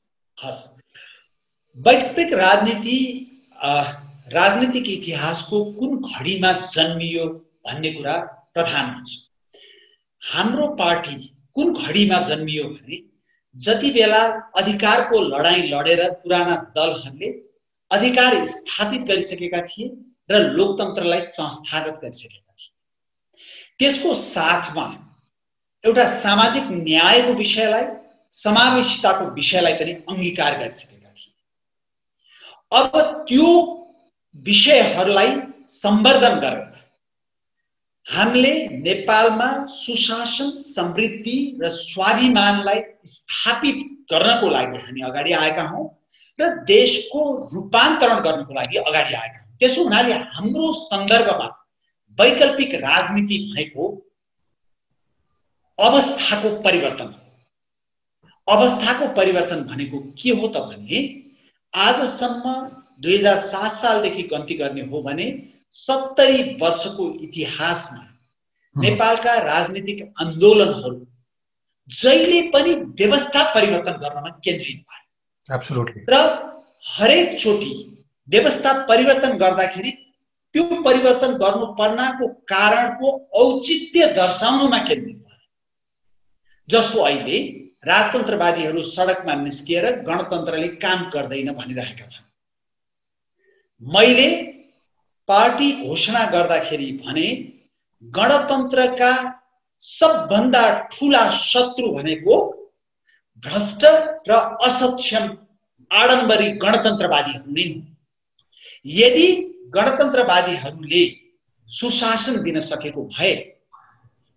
[1.77, 2.97] वैकल्पिक राजनीति
[4.33, 7.25] राजनीतिक इतिहासको कुन घडीमा जन्मियो
[7.67, 8.15] भन्ने कुरा
[8.53, 9.11] प्रधान हुन्छ।
[10.21, 11.15] हाम्रो पार्टी
[11.55, 12.97] कुन घडीमा जन्मियो भने
[13.55, 14.21] जति बेला
[14.57, 17.29] अधिकारको लडाइँ लडेर पुराना दलहरूले
[17.91, 19.87] अधिकार स्थापित गरिसकेका थिए
[20.31, 22.71] र लोकतन्त्रलाई संस्थागत गरिसकेका थिए।
[23.79, 24.85] त्यसको साथमा
[25.83, 27.85] एउटा सामाजिक न्यायको विषयलाई
[28.33, 31.33] समावेशिताको विषयलाई पनि अङ्गीकार गरिसकेका थिए।
[32.71, 33.49] अब त्यो
[34.35, 35.31] विषयहरूलाई
[35.69, 36.72] सम्वर्धन गरेर
[38.07, 43.77] हामीले नेपालमा सुशासन समृद्धि र स्वाभिमानलाई स्थापित
[44.11, 45.85] गर्नको लागि हामी अगाडि आएका हौँ
[46.39, 47.21] र देशको
[47.53, 51.47] रूपान्तरण गर्नको लागि अगाडि आएका हौँ। त्यसो हुनाले हाम्रो सन्दर्भमा
[52.17, 53.83] वैकल्पिक राजनीति भनेको
[55.79, 57.13] अवस्थाको परिवर्तन
[58.47, 60.99] अवस्थाको परिवर्तन भनेको के हो त भने
[61.73, 62.45] आजसम्म
[63.01, 65.25] दुई हजार सात सालदेखि गन्ती गर्ने हो भने
[65.73, 68.03] सत्तरी वर्षको इतिहासमा
[68.75, 70.99] नेपालका राजनीतिक आन्दोलनहरू
[71.89, 76.21] जहिले पनि व्यवस्था परिवर्तन गर्नमा केन्द्रित भयो र
[76.89, 77.73] हरेक चोटि
[78.29, 79.91] व्यवस्था परिवर्तन गर्दाखेरि
[80.55, 83.11] त्यो परिवर्तन गर्नुपर्नको कारणको
[83.43, 85.41] औचित्य दर्शाउनुमा केन्द्रित भयो
[86.69, 87.37] जस्तो अहिले
[87.85, 92.25] राजतन्त्रवादीहरू सडकमा निस्किएर गणतन्त्रले काम गर्दैन भनिरहेका छन्।
[93.93, 94.27] मैले
[95.29, 97.27] पार्टी घोषणा गर्दाखेरि भने
[98.03, 99.11] गणतन्त्रका
[99.83, 102.35] सबभन्दा ठुला शत्रु भनेको
[103.43, 103.85] भ्रष्ट
[104.29, 104.33] र
[104.67, 105.25] असक्षम
[105.91, 107.81] आडम्बरी गणतन्त्रवादीहरू नै हुन्
[108.85, 109.27] यदि
[109.75, 111.03] गणतन्त्रवादीहरूले
[111.69, 113.33] सुशासन दिन सकेको भए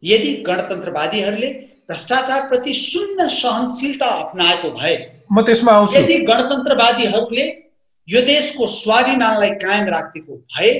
[0.02, 1.50] यदि गणतन्त्रवादीहरूले
[1.88, 4.96] भ्रष्टाचारप्रति शून्य सहनशीलता अप्नाएको भए
[5.32, 7.46] म त्यसमा आउँछु। यदि गणतन्त्रवादीहरूले
[8.08, 10.70] यो देशको स्वाभिमानलाई कायम राखेको भए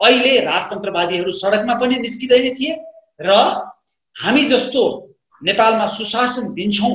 [0.00, 2.72] अहिले राजतन्त्रवादीहरू सडकमा पनि निस्किँदैन थिए
[3.20, 3.30] र
[4.16, 4.82] हामी जस्तो
[5.42, 6.94] नेपालमा सुशासन दिन्छौँ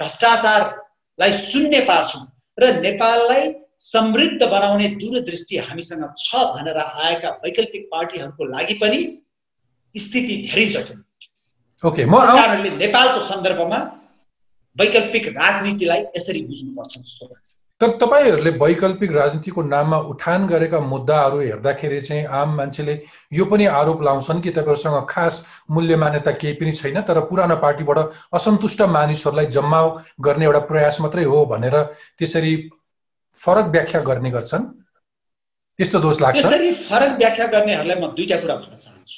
[0.00, 2.24] भ्रष्टाचारलाई शून्य पार्छौँ
[2.58, 3.52] र नेपाललाई
[3.84, 9.00] समृद्ध बनाउने दूरदृष्टि हामीसँग छ भनेर आएका वैकल्पिक पार्टीहरूको लागि पनि
[9.94, 11.02] स्थिति धेरै जटिल।
[11.82, 13.78] ओके म कारणले नेपालको सन्दर्भमा
[14.76, 17.50] वैकल्पिक राजनीतिलाई यसरी बुझ्नुपर्छ जस्तो लाग्छ।
[17.84, 22.94] तर तपाईँहरूले वैकल्पिक राजनीतिको नाममा उठान गरेका मुद्दाहरू हेर्दाखेरि चाहिँ आम मान्छेले
[23.32, 27.98] यो पनि आरोप लाउँछन् कि तपाईँहरूसँग खास मूल्य मान्यता केही पनि छैन तर पुरानो पार्टीबाट
[28.32, 29.80] असन्तुष्ट मानिसहरूलाई जम्मा
[30.20, 31.76] गर्ने एउटा प्रयास मात्रै हो भनेर
[32.18, 32.54] त्यसरी
[33.36, 34.64] फरक व्याख्या गर्ने गर्छन्।
[35.78, 36.40] त्यस्तो दोष लाग्छ?
[36.40, 39.16] त्यसरी फरक व्याख्या गर्नेहरूलाई म दुईटा कुरा भन्न चाहन्छु।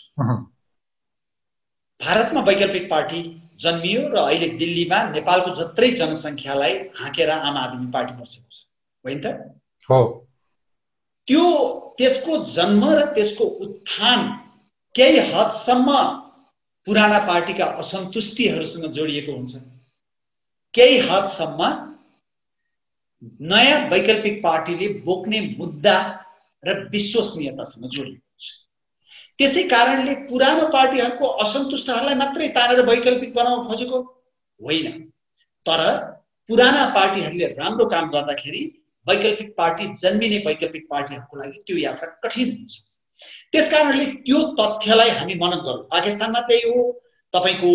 [2.01, 3.23] भारतमा वैकल्पिक पार्टी
[3.59, 8.59] जन्मियो र अहिले दिल्लीमा नेपालको जत्रै जनसङ्ख्यालाई हाँकेर आम आदमी पार्टी बसेको छ।
[9.05, 9.27] होइन त?
[9.89, 10.01] हो।
[11.29, 11.45] त्यो
[11.99, 14.21] त्यसको जन्म र त्यसको उत्थान
[14.95, 15.97] केही हदसम्म
[16.87, 19.57] पुराना पार्टीका असन्तुष्टिहरूसँग जोडिएको हुन्छ।
[20.75, 21.61] केही हदसम्म
[23.41, 25.97] नयाँ वैकल्पिक पार्टीले बोक्ने मुद्दा
[26.65, 28.26] र विश्वसनीयतासँग जोडिएको।
[29.39, 33.99] त्यसै कारणले पुरानो पार्टीहरूको असन्तुष्टहरूलाई मात्रै तानेर वैकल्पिक बनाउन खोजेको
[34.61, 34.87] होइन।
[35.67, 35.81] तर
[36.49, 38.63] पुराना पार्टीहरूले राम्रो काम गर्दाखेरि
[39.07, 42.75] वैकल्पिक पार्टी जन्मिने वैकल्पिक पार्टीहरूको लागि त्यो यात्रा कठिन हुन्छ।
[43.53, 46.85] त्यस कारणले त्यो तथ्यलाई हामी मनन गरौँ पाकिस्तानमा त्यही हो
[47.35, 47.73] तपाईँको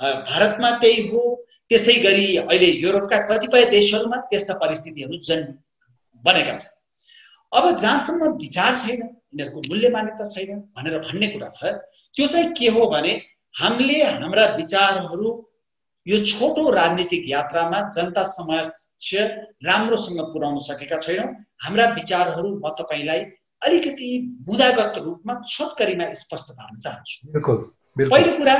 [0.00, 1.22] भारतमा त्यही हो
[1.70, 5.54] त्यसै गरी अहिले युरोपका कतिपय देशहरूमा त्यस्ता परिस्थितिहरू जन्म
[6.24, 6.74] बनेका छन्।
[7.52, 9.00] अब जहाँसम्म विचार छैन
[9.32, 11.60] यिनीहरूको मूल्य मान्यता छैन भनेर भन्ने कुरा छ।
[12.16, 13.12] त्यो चाहिँ के हो भने
[13.54, 15.28] हामीले हाम्रा विचारहरू
[16.06, 19.08] यो छोटो राजनीतिक यात्रामा जनता समक्ष
[19.64, 21.28] राम्रोसँग पुर्याउन सकेका छैनौँ।
[21.64, 23.20] हाम्रा विचारहरू म तपाईँलाई
[23.62, 24.08] अलिकति
[24.48, 27.16] मुदागत रूपमा छोटकरीमा स्पष्ट पार्न चाहन्छु।
[27.98, 28.56] पहिलो कुरा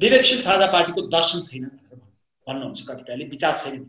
[0.00, 2.00] विवेकशील साझा पार्टीको दर्शन छैन भनेर
[2.46, 3.84] भन्नुहुन्छ कतिपयले विचार छैन।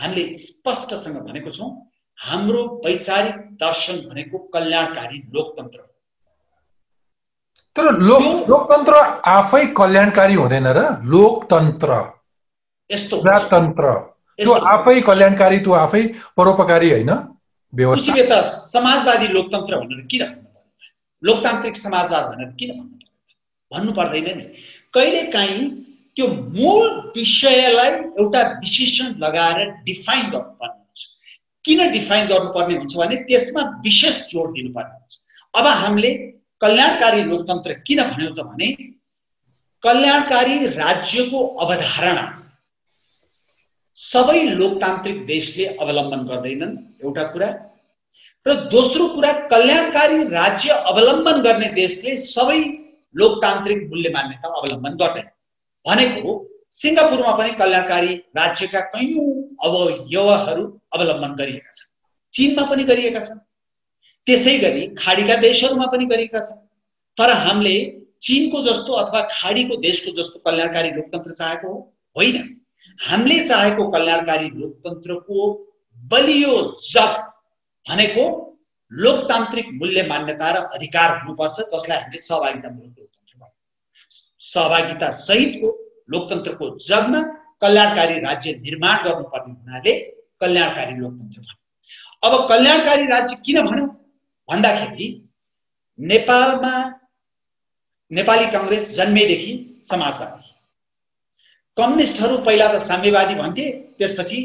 [0.00, 1.70] हामीले स्पष्टसँग भनेको छौँ
[2.18, 5.90] हाम्रो वैचारिक दर्शन भनेको कल्याणकारी लोकतन्त्र हो।
[7.76, 8.94] तर लोक लोकतन्त्र
[9.32, 10.80] आफै कल्याणकारी हुँदैन र
[11.12, 11.90] लोकतन्त्र।
[12.90, 13.16] यस्तो
[13.52, 13.92] तन्त्र
[14.38, 16.02] त्यो आफै कल्याणकारी त्यो आफै
[16.36, 17.10] परोपकारी होइन?
[17.72, 20.48] व्यवस्था। समाजवादी लोकतन्त्र भनेर किन भन्नु
[21.22, 22.96] लोकतान्त्रिक समाजवाद भनेर किन भन्नु
[23.72, 24.44] भन्नु पर्दैन नि।
[24.94, 25.64] कहिलेकाहीँ
[26.16, 30.81] त्यो मूल विषयलाई एउटा विशेषण लगाएर डिफाइन गर्नुपर्ने
[31.64, 35.12] किन डिफाइन गर्नुपर्ने हुन्छ भने त्यसमा विशेष जोड दिनुपर्ने हुन्छ।
[35.54, 36.10] अब हामीले
[36.60, 38.68] कल्याणकारी लोकतन्त्र किन भन्यौँ त भने
[39.82, 42.26] कल्याणकारी राज्यको अवधारणा
[43.96, 47.48] सबै लोकतान्त्रिक देशले अवलम्बन गर्दैनन् एउटा कुरा।
[48.46, 52.60] र दोस्रो कुरा कल्याणकारी राज्य अवलम्बन गर्ने देशले सबै
[53.14, 55.28] लोकतान्त्रिक मूल्य मान्यता अवलम्बन गर्दैन।
[55.84, 56.32] भनेको
[56.72, 59.26] सिङ्गापुरमा पनि कल्याणकारी राज्यका कैयौँ
[59.64, 60.62] अवयवहरू
[60.94, 61.90] अवलम्बन गरिएका छन्।
[62.32, 63.38] चिनमा पनि गरिएका छन्।
[64.26, 66.62] त्यसै गरी खाडीका देशहरूमा पनि गरिएका छन्।
[67.18, 67.76] तर हामीले
[68.22, 71.74] चिनको जस्तो अथवा खाडीको देशको जस्तो कल्याणकारी लोकतन्त्र चाहेको
[72.16, 72.36] होइन।
[73.00, 75.50] हामीले चाहेको कल्याणकारी लोकतन्त्रको
[75.96, 76.54] बलियो
[76.92, 77.20] जब
[77.88, 78.24] भनेको
[78.92, 83.48] लोकतान्त्रिक मूल्य मान्यता र अधिकार हुनुपर्छ जसलाई हामीले सहभागितामूलक लोकतन्त्र
[84.40, 87.20] सहभागिता सहितको लोकतन्त्रको जगमा
[87.60, 89.92] कल्याणकारी राज्य निर्माण गर्नुपर्ने हुनाले
[90.40, 91.56] कल्याणकारी लोकतन्त्र भन्यो।
[92.22, 93.86] अब कल्याणकारी राज्य किन भन्यो?
[94.48, 95.08] भन्दाखेरि
[95.98, 96.74] नेपालमा
[98.10, 99.52] नेपाली कङ्ग्रेस जन्मेदेखि
[99.84, 100.50] समाजवादी
[101.76, 104.40] कम्युनिस्टहरू पहिला त साम्यवादी भन्थे त्यसपछि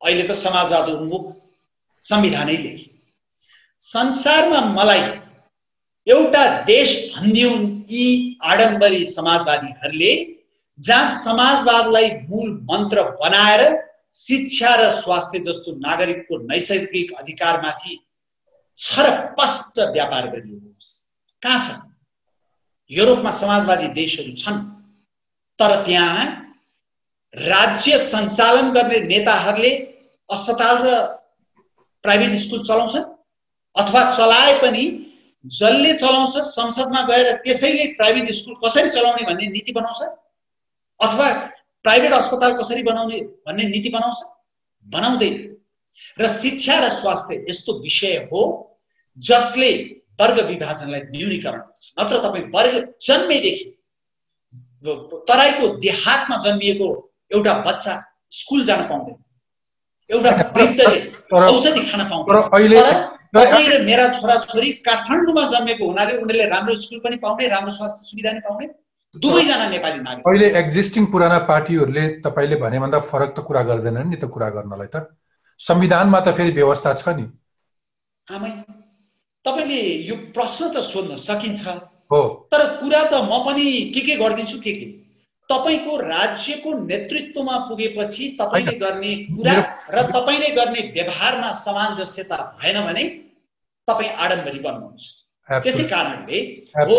[0.00, 1.24] अहिले त समाजवाद उन्मुख
[2.04, 2.86] संविधानै लेखे।
[3.80, 5.02] संसारमा मलाई
[6.06, 10.12] एउटा देश भनिदिउन् यी आडम्बरी समाजवादीहरूले
[10.78, 13.62] जहाँ समाजवादलाई मूल मन्त्र बनाएर
[14.14, 17.98] शिक्षा र स्वास्थ्य जस्तो नागरिकको नैसर्गिक अधिकारमाथि
[18.80, 20.66] छरपष्ट व्यापार गरिएको
[21.42, 21.80] कहाँ छ
[22.90, 24.58] युरोपमा समाजवादी देशहरू छन्
[25.58, 26.24] तर त्यहाँ
[27.34, 29.70] राज्य सञ्चालन गर्ने नेताहरूले
[30.28, 31.00] अस्पताल र
[32.04, 33.04] प्राइभेट स्कुल चलाउँछन्
[33.76, 34.84] अथवा चलाए पनि
[35.44, 40.00] जसले चलाउँछ संसदमा गएर त्यसैले प्राइभेट स्कुल कसरी चलाउने भन्ने नीति बनाउँछ।
[41.00, 41.32] अथवा
[41.84, 44.18] प्राइभेट अस्पताल कसरी बनाउने भन्ने नीति बनाउँछ?
[44.86, 45.34] बनाउँदैन।
[46.20, 48.42] र शिक्षा र स्वास्थ्य यस्तो विषय हो
[49.18, 49.70] जसले
[50.20, 53.72] वर्ग विभाजनलाई न्यूनीकरण गर्छ। नत्र तपाईँ वर्ग जन्मेदेखि
[55.28, 56.88] तराईको देहातमा जन्मिएको
[57.32, 57.94] एउटा बच्चा
[58.30, 59.18] स्कुल जान पाउँदैन।
[60.10, 60.98] एउटा वृद्धले
[61.36, 63.04] औषधि खान पाउँदैन।
[63.36, 68.30] तपाईँ र मेरा छोराछोरी काठमाडौँमा जन्मेको हुनाले उनीहरूले राम्रो स्कुल पनि पाउने राम्रो स्वास्थ्य सुविधा
[68.30, 68.66] पनि पाउने।
[69.22, 74.16] दुवैजना नेपाली नागरिक। अहिले एक्जिस्टिङ पुराना पार्टीहरूले तपाईँले भने भन्दा फरक त कुरा गर्दैनन् नि
[74.16, 75.08] त कुरा गर्नलाई त।
[75.60, 77.26] संविधानमा त फेरि व्यवस्था छ नि।
[78.28, 78.50] आमै
[79.44, 81.66] तपाईँले यो प्रश्न त सोध्न सकिन्छ।
[82.12, 84.86] हो। तर कुरा त म पनि के के गरिदिन्छु के के?
[85.48, 89.54] तपाईँको राज्यको नेतृत्वमा पुगेपछि तपाईँले गर्ने कुरा
[89.94, 93.04] र तपाईँले गर्ने व्यवहारमा सामञ्जस्यता भएन भने
[93.88, 95.02] तपाईँ आडम्बरी बन्नुहुन्छ।
[95.62, 96.38] त्यसै कारणले
[96.74, 96.98] हो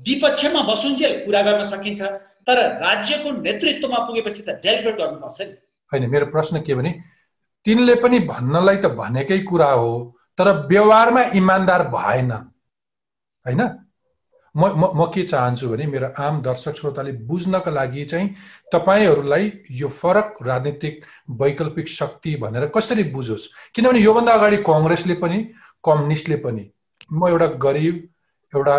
[0.00, 2.00] विपक्षमा बसुन्जेल कुरा गर्न सकिन्छ
[2.48, 5.54] तर राज्यको नेतृत्वमा पुगेपछि त डेलिभर गर्नुपर्छ नि।
[5.92, 6.90] होइन मेरो प्रश्न के भने
[7.66, 9.90] तिनले पनि भन्नलाई त भनेकै कुरा हो
[10.38, 13.62] तर व्यवहारमा इमान्दार भएन। होइन?
[14.54, 14.64] म
[14.96, 18.34] म के चाहन्छु भने मेरो आम दर्शक श्रोताले बुझ्नका लागि चाहिँ
[18.72, 23.46] तपाईँहरूलाई यो फरक राजनीतिक वैकल्पिक शक्ति भनेर कसरी बुझोस्?
[23.74, 25.38] किनभने योभन्दा अगाडि कङ्ग्रेसले पनि
[25.84, 26.70] कम्युनिस्टले पनि
[27.12, 27.96] म एउटा गरिब
[28.52, 28.76] एउटा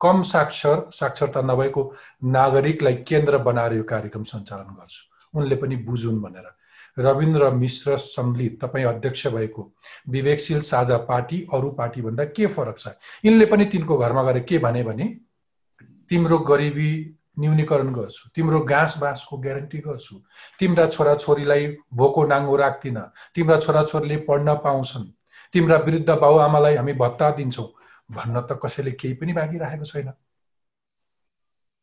[0.00, 1.82] कम साक्षर साक्षरता नभएको
[2.24, 6.48] नागरिकलाई केन्द्र बनाएर यो कार्यक्रम सञ्चालन गर्छु। उनले पनि बुझुन् भनेर।
[6.98, 9.72] रविन्द्र मिश्र सम्मिलित तपाईँ अध्यक्ष भएको
[10.08, 12.88] विवेकशील साझा पार्टी अरू पार्टीभन्दा के फरक छ?
[13.24, 15.04] यिनले पनि तिनको घरमा गएर के भने भने
[16.10, 16.90] तिम्रो गरिबी
[17.38, 20.16] न्यूनीकरण गर्छु तिम्रो घाँस बाँसको ग्यारेन्टी गर्छु
[20.58, 22.98] तिम्रा छोराछोरीलाई भोको नाङ्गो राख्दिन
[23.34, 25.04] तिम्रा छोराछोरीले पढ्न पाउँछन्
[25.52, 27.68] तिम्रा वृद्ध बाबुआमालाई हामी भत्ता दिन्छौँ
[28.10, 30.12] भन्न त कसैले केही पनि बाँकी राखेको छैन।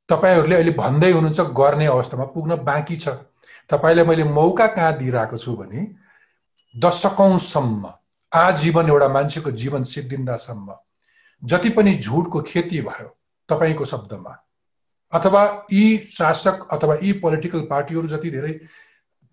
[0.09, 3.09] तपाईँहरूले अहिले भन्दै हुनुहुन्छ गर्ने अवस्थामा पुग्न बाँकी छ।
[3.69, 5.87] तपाईँलाई मैले मौका कहाँ दिइरहेको छु भने
[6.75, 7.93] दशकौँसम्म
[8.31, 10.75] आजीवन एउटा मान्छेको जीवन सिद्धिन्दासम्म
[11.43, 13.07] जति पनि झुटको खेती भयो
[13.49, 14.33] तपाईँको शब्दमा
[15.13, 18.59] अथवा यी शासक अथवा यी पोलिटिकल पार्टीहरू जति धेरै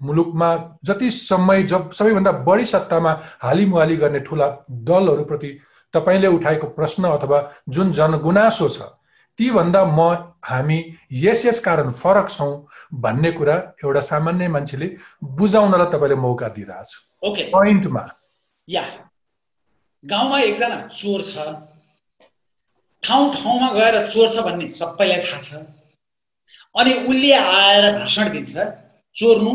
[0.00, 5.58] मुलुकमा जति समय जब सबैभन्दा बढी सत्तामा हालिमुहाली गर्ने ठुला दलहरूप्रति
[5.94, 8.90] तपाईँले उठाएको प्रश्न अथवा जुन जनगुनासो छ
[9.38, 10.00] तीभन्दा म
[10.44, 10.78] हामी
[11.12, 12.52] यस यस कारण फरक छौँ
[13.02, 14.86] भन्ने कुरा एउटा सामान्य मान्छेले
[15.38, 16.90] बुझाउनलाई तपाईँले मौका दिइरहेछ।
[17.22, 18.04] ओके पोइन्टमा
[18.68, 18.82] या
[20.04, 21.36] गाउँमा एकजना चोर छ।
[23.02, 25.50] ठाउँ ठाउँमा गएर चोर छ भन्ने सबैलाई थाहा छ।
[26.74, 28.52] अनि उसले आएर भाषण दिन्छ
[29.16, 29.52] चोर्नु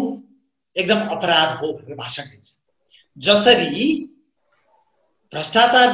[0.76, 2.47] एकदम अपराध हो भनेर भाषण दिन्छ।
[3.17, 3.88] जसरी
[5.34, 5.88] भ्रष्टाचार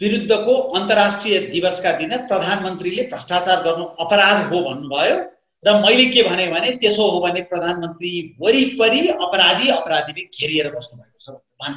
[0.00, 5.16] विरुद्धको अन्तर्राष्ट्रिय दिवसका दिन प्रधानमन्त्रीले भ्रष्टाचार गर्नु अपराध हो भन्नुभयो।
[5.64, 11.18] र मैले के भने भने त्यसो हो भने प्रधानमन्त्री वरिपरि अपराधी अपराधीले घेरिएर बस्नु भएको
[11.18, 11.76] छ भने।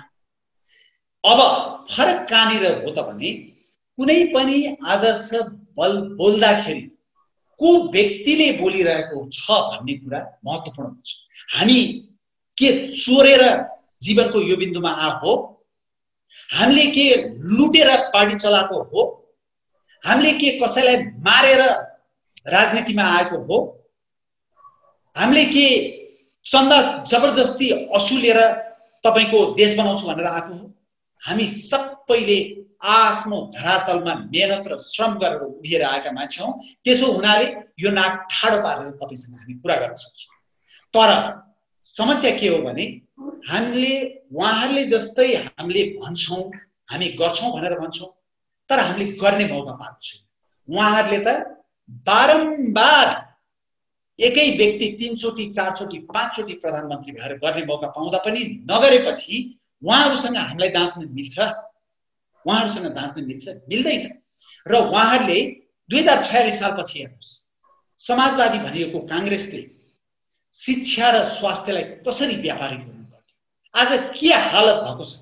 [1.23, 1.39] अब
[1.89, 3.31] फरक कहाँनिर हो त भने
[3.97, 5.29] कुनै पनि आदर्श
[5.77, 6.81] बल बोल्दाखेरि
[7.59, 11.09] को व्यक्तिले बोलिरहेको छ भन्ने कुरा महत्त्वपूर्ण हुन्छ।
[11.55, 11.81] हामी
[12.57, 13.43] के चोरेर
[14.03, 15.33] जीवनको यो बिन्दुमा आएको हो?
[16.51, 17.05] हामीले के
[17.57, 19.01] लुटेर पार्टी चलाएको हो?
[20.03, 21.61] हामीले के कसैलाई मारेर
[22.47, 23.57] राजनीतिमा आएको हो?
[25.15, 25.67] हामीले के
[26.45, 28.39] चन्दा जबरजस्ती असुलेर
[29.03, 30.73] तपाईँको देश बनाउँछु भनेर आएको हो?
[31.21, 32.39] हामी सबैले
[32.81, 36.51] आफ्नो धरातलमा मेहनत र श्रम गरेर उभिएर आएका मान्छे हौ।
[36.83, 37.45] त्यसो हुनाले
[37.79, 40.35] यो नाक ठाडो पारेर तपाईँसँग हामी कुरा गर्न सक्छौँ।
[40.93, 41.09] तर
[41.85, 42.85] समस्या के हो भने
[43.47, 43.93] हामीले
[44.33, 46.43] उहाँहरूले जस्तै हामीले भन्छौँ
[46.91, 48.09] हामी गर्छौँ भनेर भन्छौँ
[48.69, 50.21] तर हामीले गर्ने मौका पाएको छैन।
[50.67, 51.29] उहाँहरूले त
[52.05, 53.07] बारम्बार
[54.19, 59.35] एकै व्यक्ति तिनचोटि चारचोटि पाँचचोटि प्रधानमन्त्री भएर गर्ने मौका पाउँदा पनि नगरेपछि
[59.83, 61.39] उहाँहरूसँग हामीलाई दाँच्न मिल्छ?
[62.45, 63.45] उहाँहरूसँग दाँच्न मिल्छ?
[63.69, 64.03] मिल्दैन।
[64.65, 65.39] र उहाँहरूले
[65.89, 67.31] दुई हजार छयालिस सालपछि हेर्नुहोस्
[68.01, 69.61] समाजवादी भनिएको काङ्ग्रेसले
[70.53, 72.90] शिक्षा र स्वास्थ्यलाई कसरी व्यापारिक
[73.73, 75.13] आज के हालत भएको छ?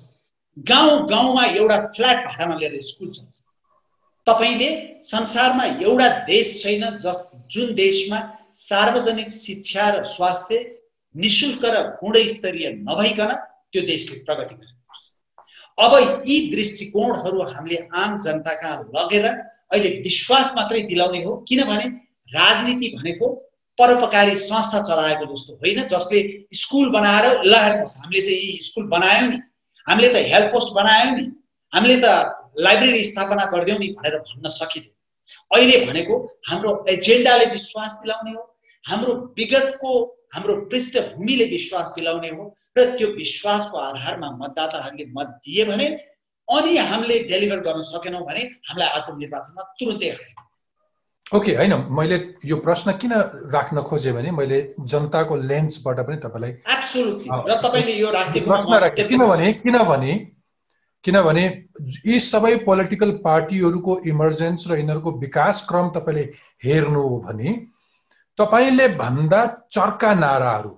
[0.56, 3.44] गाउँ गाउँमा एउटा फ्ल्याट भाडामा लिएर स्कुल चल्छ
[4.26, 4.68] तपाईँले
[5.02, 8.18] संसारमा एउटा देश छैन जस जुन देशमा
[8.52, 10.58] सार्वजनिक शिक्षा र स्वास्थ्य
[11.14, 13.32] निशुल्क र गुणस्तरीय नभइकन
[13.72, 15.12] त्यो देशले प्रगति गरेको छ।
[15.78, 21.86] अब यी दृष्टिकोणहरू हामीले आम जनता कहाँ लगेर अहिले विश्वास मात्रै दिलाउने हो। किनभने
[22.34, 23.26] राजनीति भनेको
[23.80, 26.20] परोपकारी संस्था चलाएको जस्तो होइन जसले
[26.54, 29.38] स्कुल बनाएर ल हेर्नुहोस् हामीले त यी स्कुल बनायौँ नि।
[29.86, 31.26] हामीले त हेल्थ पोस्ट बनायौँ नि।
[31.72, 32.06] हामीले त
[32.58, 34.94] लाइब्रेरी स्थापना गरिदियौँ नि भनेर भन्न सकिँदैन।
[35.50, 36.16] अहिले भनेको
[36.48, 38.42] हाम्रो एजेन्डाले विश्वास दिलाउने हो।
[38.84, 39.92] हाम्रो विगतको
[40.34, 42.44] हाम्रो पृष्ठभूमिले विश्वास दिलाउने हो
[42.78, 45.88] र त्यो विश्वासको आधारमा मतदाताहरूले मत दिए भने
[46.48, 50.49] अनि हामीले डेलिभर गर्न सकेनौँ भने हामीलाई अर्को निर्वाचनमा तुरुन्तै हरायो
[51.32, 53.12] ओके होइन मैले यो प्रश्न किन
[53.52, 56.52] राख्न खोजेँ भने मैले जनताको लेन्सबाट पनि तपाईँलाई
[58.40, 60.14] प्रश्न राखेँ। किनभने किनभने
[61.04, 61.44] किनभने
[62.06, 66.24] यी सबै पोलिटिकल पार्टीहरूको इमर्जेन्स र यिनीहरूको विकास क्रम तपाईँले
[66.64, 67.54] हेर्नु हो भने
[68.38, 69.40] तपाईँले भन्दा
[69.70, 70.74] चर्का नाराहरू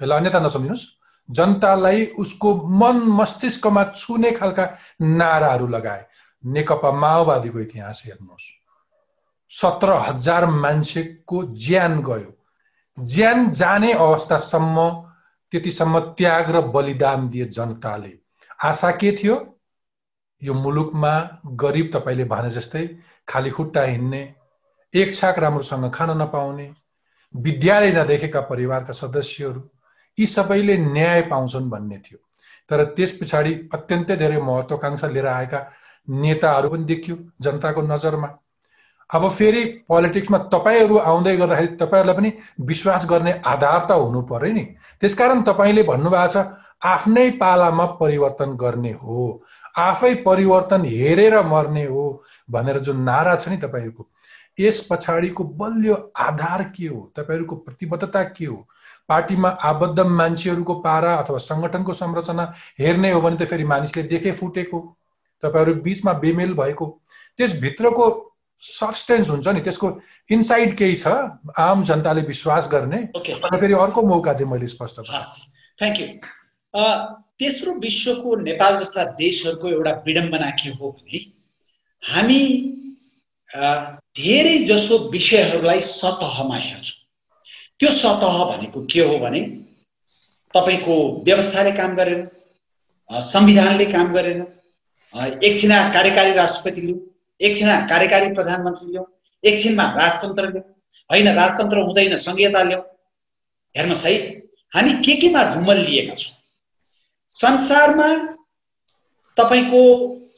[0.00, 0.84] यसलाई अन्यथा नसम्झिनुहोस्।
[1.28, 4.64] जनतालाई उसको मन मस्तिष्कमा छुने खालका
[5.00, 6.04] नाराहरू लगाए।
[6.44, 8.44] नेकपा माओवादीको इतिहास हेर्नुहोस्।
[9.54, 12.30] सत्र हजार मान्छेको ज्यान गयो।
[12.98, 14.88] ज्यान जाने अवस्थासम्म
[15.52, 18.12] त्यतिसम्म त्याग र बलिदान दिए जनताले।
[18.64, 19.36] आशा के थियो?
[20.42, 21.12] यो मुलुकमा
[21.46, 22.86] गरिब तपाईँले भने जस्तै
[23.28, 24.22] खाली खुट्टा हिँड्ने
[24.94, 26.70] एक छाक राम्रोसँग खान नपाउने
[27.34, 29.60] विद्यालय नदेखेका परिवारका सदस्यहरू
[30.18, 32.18] यी सबैले न्याय पाउँछन् भन्ने थियो।
[32.70, 35.60] तर त्यस पछाडि अत्यन्तै धेरै महत्त्वकाङ्क्षा लिएर आएका
[36.08, 38.28] नेताहरू पनि देखियो जनताको नजरमा।
[39.10, 44.64] अब फेरि पोलिटिक्समा तपाईँहरू आउँदै गर्दाखेरि तपाईँहरूलाई पनि विश्वास गर्ने आधार त हुनु पर्यो नि।
[45.00, 46.46] त्यसकारण तपाईँले भन्नुभएको छ
[46.84, 49.42] आफ्नै पालामा परिवर्तन गर्ने हो
[49.78, 52.04] आफै परिवर्तन हेरेर मर्ने हो
[52.50, 54.08] भनेर जुन नारा छ नि तपाईँहरूको
[54.58, 57.12] यस पछाडिको बलियो आधार के हो?
[57.16, 58.66] तपाईँहरूको प्रतिबद्धता के हो?
[59.08, 64.78] पार्टीमा आबद्ध मान्छेहरूको पारा अथवा सङ्गठनको संरचना हेर्ने हो भने त फेरि मानिसले देखे फुटेको
[65.42, 66.86] तपाईँहरू बिचमा बेमेल भएको
[67.38, 68.06] त्यसभित्रको
[68.62, 69.88] सब्सटेन्स हुन्छ नि त्यसको
[70.30, 71.06] इन्साइड केही छ
[71.58, 76.06] आम जनताले विश्वास गर्ने। फेरि अर्को मौका दिएँ मैले स्पष्ट थ्याङ्क यू
[77.38, 81.18] तेस्रो विश्वको नेपाल जस्ता देशहरूको एउटा विडम्बना के हो भने
[82.02, 82.40] हामी
[84.18, 86.98] धेरै जसो विषयहरूलाई सतहमा हेर्छौँ।
[87.80, 89.40] त्यो सतह भनेको के हो भने
[90.54, 92.28] तपाईँको व्यवस्थाले काम गरेन
[93.10, 94.46] संविधानले काम गरेन
[95.42, 96.98] एकछिना कार्यकारी राष्ट्रपति लिउँ
[97.40, 99.06] एकछिना कार्यकारी प्रधानमन्त्री ल्याउँ
[99.44, 100.70] एकछिनमा राजतन्त्र ल्याउँ
[101.10, 102.84] होइन राजतन्त्र हुँदैन सङ्घीयता ल्याउँ
[103.74, 104.14] हेर्नुहोस् है
[104.72, 106.34] हामी के केमा रुमल लिएका छौँ?
[107.30, 108.08] संसारमा
[109.38, 109.80] तपाईँको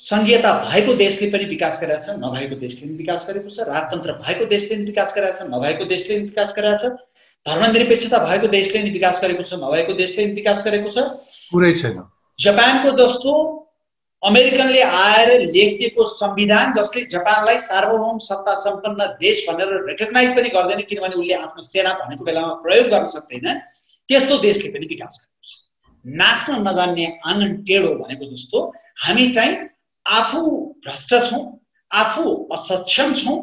[0.00, 4.44] सङ्घीयता भएको देशले पनि विकास गरेका छ नभएको देशले पनि विकास गरेको छ। राजतन्त्र भएको
[4.44, 6.84] देशले पनि विकास गरेका छ नभएको देशले पनि विकास गरेका छ
[7.46, 10.98] धर्मनिरपेक्षता भएको देशले पनि विकास गरेको छ नभएको देशले पनि विकास गरेको छ।
[11.52, 12.02] पुरै छैन।
[12.38, 13.32] जापानको जस्तो
[14.22, 21.16] अमेरिकनले आएर लेखिदिएको संविधान जसले जापानलाई सार्वभौम सत्ता सम्पन्न देश भनेर रेकगनाइज पनि गर्दैन किनभने
[21.16, 23.46] उसले आफ्नो सेना भनेको बेलामा प्रयोग गर्न सक्दैन
[24.08, 25.52] त्यस्तो देशले पनि विकास गरेको छ।
[26.04, 28.62] नाच्न नजान्ने आँगन टेढो भनेको जस्तो
[29.04, 29.58] हामी चाहिँ
[30.06, 30.40] आफू
[30.86, 31.44] भ्रष्ट छौँ
[31.90, 33.36] आफू असक्षम छौँ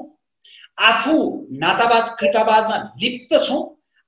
[0.81, 1.15] आफू
[1.59, 3.61] नातावाद कृटावादमा लिप्त छौँ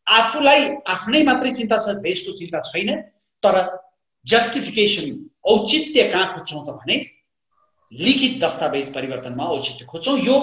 [0.07, 2.91] आफूलाई आफ्नै मात्रै चिन्ता छ देशको चिन्ता छैन
[3.43, 3.61] तर
[4.25, 5.07] जस्टिफिकेसन
[5.45, 6.95] औचित्य कहाँ खोज्छौँ त भने
[7.91, 10.35] लिखित दस्तावेज परिवर्तनमा औचित्य खोज्छौँ। यो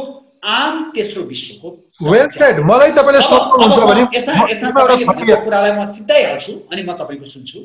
[0.44, 1.68] आम तेस्रो विश्वको
[2.66, 2.90] मलाई
[5.44, 7.59] कुरालाई म सिधै हाल्छु अनि म तपाईँको सुन्छु।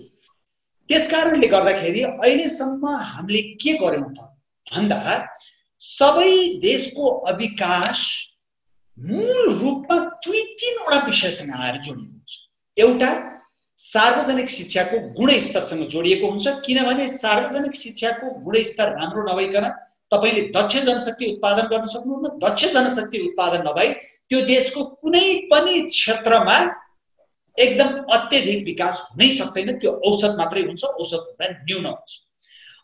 [0.89, 4.19] त्यस कारणले गर्दाखेरि अहिलेसम्म हामीले के गर्यौँ त?
[4.67, 4.99] भन्दा
[5.81, 7.99] सबै देशको अविकास
[8.97, 12.31] मूल रूपमा दुई तिनवटा विषयसँग आएर जोडिएको छ।
[12.77, 13.09] एउटा
[13.79, 19.69] सार्वजनिक शिक्षाको गुणस्तरसँग जोडिएको हुन्छ किनभने सार्वजनिक शिक्षाको गुणस्तर राम्रो नभइकन
[20.11, 23.93] तपाईँले दक्ष जनशक्ति उत्पादन गर्न सक्नुहुन्न दक्ष जनशक्ति उत्पादन नभई
[24.29, 26.57] त्यो देशको कुनै पनि क्षेत्रमा
[27.57, 32.17] एकदम अत्यधिक विकास हुनै सक्दैन त्यो औसत मात्रै हुन्छ औसत हुँदा न्यून हुन्छ।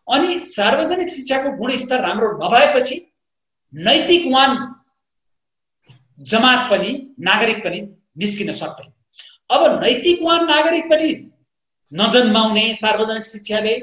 [0.07, 3.01] अनि सार्वजनिक शिक्षाको गुणस्तर राम्रो नभएपछि
[3.73, 4.57] नैतिकवान
[6.19, 7.81] जमात पनि नागरिक पनि
[8.17, 8.92] निस्किन सक्दैन।
[9.53, 11.09] अब नैतिकवान नागरिक पनि
[11.91, 13.73] नजन्माउने सार्वजनिक शिक्षाले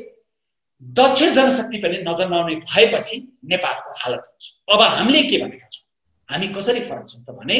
[0.82, 3.16] दक्ष जनशक्ति पनि नजन्माउने भएपछि
[3.52, 5.84] नेपालको हालत हुन्छ। अब हामीले के भनेका छौँ?
[6.28, 7.58] हामी कसरी फरक छौँ त भने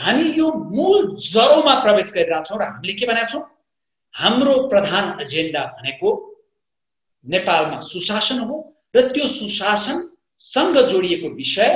[0.00, 3.42] हामी यो मूल जरोमा प्रवेश गरिरहेछौँ र हामीले के भनेका छौँ?
[4.14, 6.10] हाम्रो प्रधान एजेन्डा भनेको
[7.24, 8.56] नेपालमा सुशासन हो
[8.96, 11.70] र त्यो सुशासनसँग जोडिएको विषय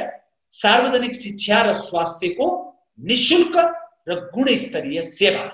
[0.52, 2.46] सार्वजनिक शिक्षा र स्वास्थ्यको
[3.08, 3.56] निशुल्क
[4.08, 5.44] र गुणस्तरीय सेवा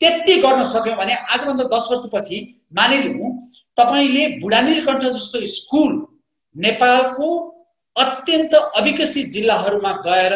[0.00, 2.38] त्यति गर्न सक्यौँ भने आजभन्दा दस वर्षपछि
[2.78, 3.30] मानिलिउँ
[3.78, 5.90] तपाईँले बुढानीलकण्ठ जस्तो स्कुल
[6.56, 7.28] नेपालको
[7.96, 10.34] अत्यन्त अविकसित जिल्लाहरूमा गएर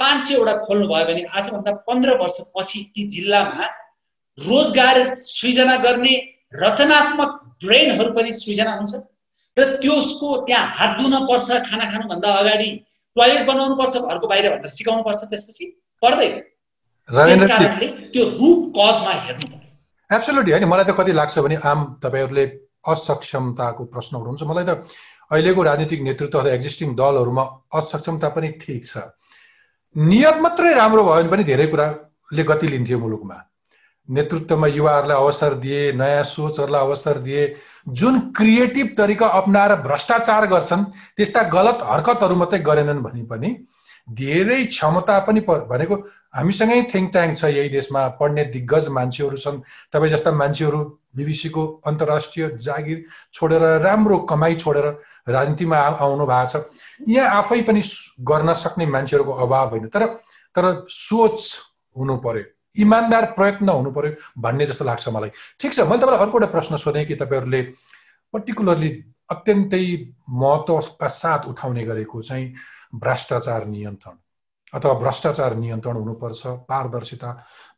[0.00, 3.66] पाँच सयवटा खोल्नुभयो भने आजभन्दा पन्ध्र वर्षपछि ती जिल्लामा
[4.38, 6.14] रोजगार सृजना गर्ने
[6.54, 7.30] रचनात्मक
[7.64, 8.94] ब्रेनहरू पनि सृजना हुन्छ।
[9.56, 12.70] र त्यसको त्यहाँ हात धुन पर्छ खाना खानुभन्दा अगाडि
[13.16, 15.64] टोयलेट बनाउनु पर्छ घरको बाहिर भनेर सिकाउनु पर्छ त्यसपछि
[16.02, 16.32] पर्दैन।
[17.10, 21.78] त्यस कारणले त्यो रुट कजमा हेर्नु पर्यो। एब्सोल्युटली होइन मलाई त कति लाग्छ भने आम
[22.02, 22.44] तपाईँहरूले
[22.86, 24.70] असक्षमताको प्रश्न उठाउनुहुन्छ। मलाई त
[25.30, 27.44] अहिलेको राजनीतिक नेतृत्व अथवा एक्जिस्टिङ दलहरूमा
[27.78, 29.10] असक्षमता पनि ठिक छ।
[29.96, 33.36] नियत मात्रै राम्रो भयो भने पनि धेरै कुराले गति लिन्थ्यो मुलुकमा।
[34.08, 37.42] नेतृत्वमा युवाहरूलाई अवसर दिए नयाँ सोचहरूलाई अवसर दिए
[37.94, 40.84] जुन क्रिएटिभ तरिका अप्नाएर भ्रष्टाचार गर्छन्
[41.16, 43.50] त्यस्ता गलत हरकतहरू मात्रै गरेनन् भने पनि
[44.08, 45.96] धेरै क्षमता पनि भनेको
[46.34, 49.60] हामीसँगै थिङ्क ट्याङ्क छ यही देशमा पढ्ने दिग्गज मान्छेहरू छन्।
[49.92, 50.78] तपाईँ जस्ता मान्छेहरू
[51.16, 54.86] बिबिसीको अन्तर्राष्ट्रिय जागिर छोडेर राम्रो कमाइ छोडेर
[55.28, 57.82] राजनीतिमा आउनु भएको छ यहाँ आफै पनि
[58.30, 60.06] गर्न सक्ने मान्छेहरूको अभाव होइन। तर
[60.54, 61.38] तर सोच
[61.96, 62.44] हुनु पर्यो
[62.76, 65.30] इमान्दार प्रयत्न हुनु पर्यो भन्ने जस्तो लाग्छ मलाई।
[65.60, 67.62] ठिक छ मैले तपाईँलाई अर्को एउटा प्रश्न सोधेँ कि तपाईँहरूले
[68.34, 68.90] पर्टिकुलरली
[69.30, 69.86] अत्यन्तै
[70.30, 72.46] महत्त्वका साथ उठाउने गरेको चाहिँ
[72.92, 74.16] भ्रष्टाचार नियन्त्रण
[74.72, 77.30] अथवा भ्रष्टाचार नियन्त्रण हुनुपर्छ पारदर्शिता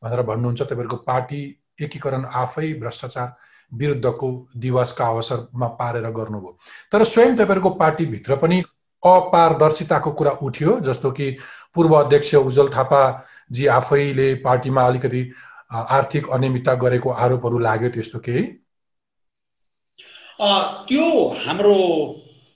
[0.04, 1.40] भनेर भन्नुहुन्छ। तपाईँहरूको पार्टी
[1.80, 3.32] एकीकरण आफै भ्रष्टाचार
[3.72, 6.58] विरुद्धको दिवसका अवसरमा पारेर गर्नुभयो।
[6.92, 8.60] तर स्वयं तपाईँहरूको पार्टीभित्र पनि
[9.02, 11.30] अपारदर्शिताको कुरा उठ्यो जस्तो कि
[11.74, 15.22] पूर्व अध्यक्ष उज्जवल थापाजी आफैले पार्टीमा अलिकति
[15.72, 18.42] आर्थिक अनियमितता गरेको आरोपहरू लाग्यो त्यस्तो केही?
[20.88, 21.06] त्यो
[21.44, 21.74] हाम्रो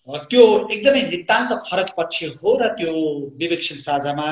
[0.07, 2.93] त्यो एकदमै नितान्त फरक पक्ष हो र त्यो
[3.39, 4.29] विवेकशील साझामा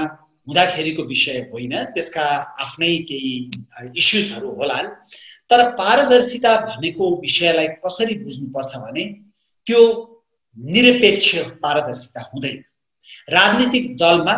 [0.46, 2.24] हुँदाखेरिको विषय होइन। त्यसका
[2.62, 3.34] आफ्नै केही
[3.96, 4.88] इस्युजहरू होलान्।
[5.50, 9.04] तर पारदर्शिता भनेको विषयलाई कसरी बुझ्नुपर्छ भने
[9.66, 9.80] त्यो
[10.56, 11.28] निरपेक्ष
[11.62, 12.58] पारदर्शिता हुँदैन।
[13.28, 14.36] राजनीतिक दलमा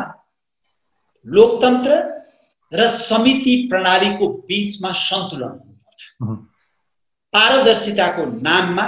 [1.27, 1.93] लोकतन्त्र
[2.73, 6.01] र समिति प्रणालीको बिचमा सन्तुलन हुनुपर्छ।
[7.35, 8.87] पारदर्शिताको नाममा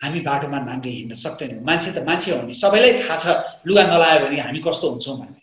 [0.00, 3.26] हामी बाटोमा नाङ्गे हिँड्न सक्दैनौँ। मान्छे त मान्छे हो नि सबैलाई थाहा छ
[3.66, 5.40] लुगा नलायो भने हामी कस्तो हुन्छौँ भन्ने।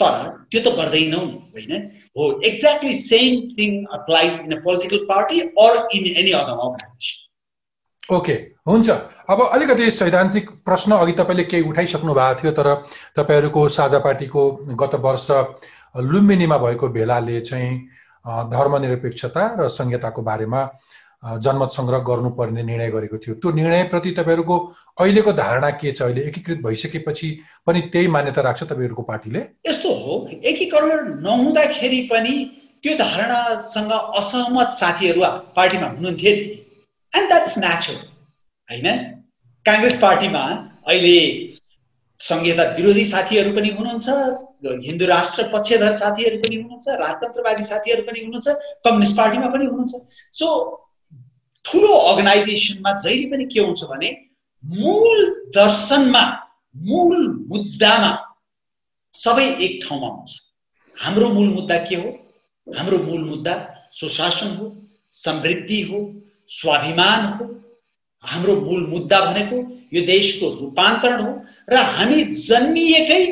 [0.00, 0.14] तर
[0.50, 1.72] त्यो त गर्दैनौँ होइन?
[2.16, 8.32] हो exactly same thing applies in a political party or in any other organisation okay
[8.68, 8.90] हुन्छ।
[9.30, 12.68] अब अलिकति सैद्धान्तिक प्रश्न अघि तपाईँले केही उठाइसक्नु भएको थियो तर
[13.16, 14.42] तपाईँहरूको साझा पार्टीको
[14.82, 15.26] गत वर्ष
[16.10, 17.70] लुम्बिनीमा भएको भेलाले चाहिँ
[18.50, 20.64] धर्मनिरपेक्षता र संहिताको बारेमा
[21.22, 24.56] जनमत सङ्ग्रह गर्नुपर्ने निर्णय गरेको थियो। त्यो निर्णयप्रति तपाईँहरूको
[25.00, 26.02] अहिलेको धारणा के छ?
[26.02, 27.28] अहिले एकीकृत भइसकेपछि
[27.66, 29.40] पनि त्यही मान्यता राख्छ तपाईँहरूको पार्टीले?
[29.68, 32.34] यस्तो हो एकीकरण नहुँदाखेरि पनि
[32.82, 35.20] त्यो धारणासँग असहमत साथीहरू
[35.56, 36.44] पार्टीमा हुनुहुन्थ्यो नि।
[37.12, 38.02] एन्ड द्याट्स नेचुरल
[38.68, 38.88] होइन?
[39.66, 40.44] काङ्ग्रेस पार्टीमा
[40.88, 41.18] अहिले
[42.20, 44.08] संहिता विरोधी साथीहरू पनि हुनुहुन्छ
[44.84, 48.48] हिन्दू राष्ट्र पक्षधर साथीहरू पनि हुनुहुन्छ राजतन्त्रवादी साथीहरू पनि हुनुहुन्छ
[48.84, 49.94] कम्युनिस्ट पार्टीमा पनि हुनुहुन्छ।
[50.32, 50.46] सो
[51.64, 54.10] ठुलो अर्गनाइजेसनमा जहिले पनि के हुन्छ भने
[54.64, 55.18] मूल
[55.56, 56.24] दर्शनमा
[56.88, 57.16] मूल
[57.52, 58.10] मुद्दामा
[59.14, 60.32] सबै एक ठाउँमा हुन्छ।
[60.96, 62.10] हाम्रो मूल मुद्दा के हो?
[62.66, 63.54] हाम्रो मूल मुद्दा
[63.92, 64.66] सुशासन हो
[65.12, 65.98] समृद्धि हो
[66.48, 67.46] स्वाभिमान हो।
[68.22, 69.56] हाम्रो मूल मुद्दा भनेको
[69.94, 71.32] यो देशको रूपान्तरण हो
[71.70, 73.24] र हामी जन्मिएकै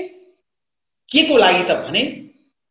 [1.10, 2.02] के को लागि त भने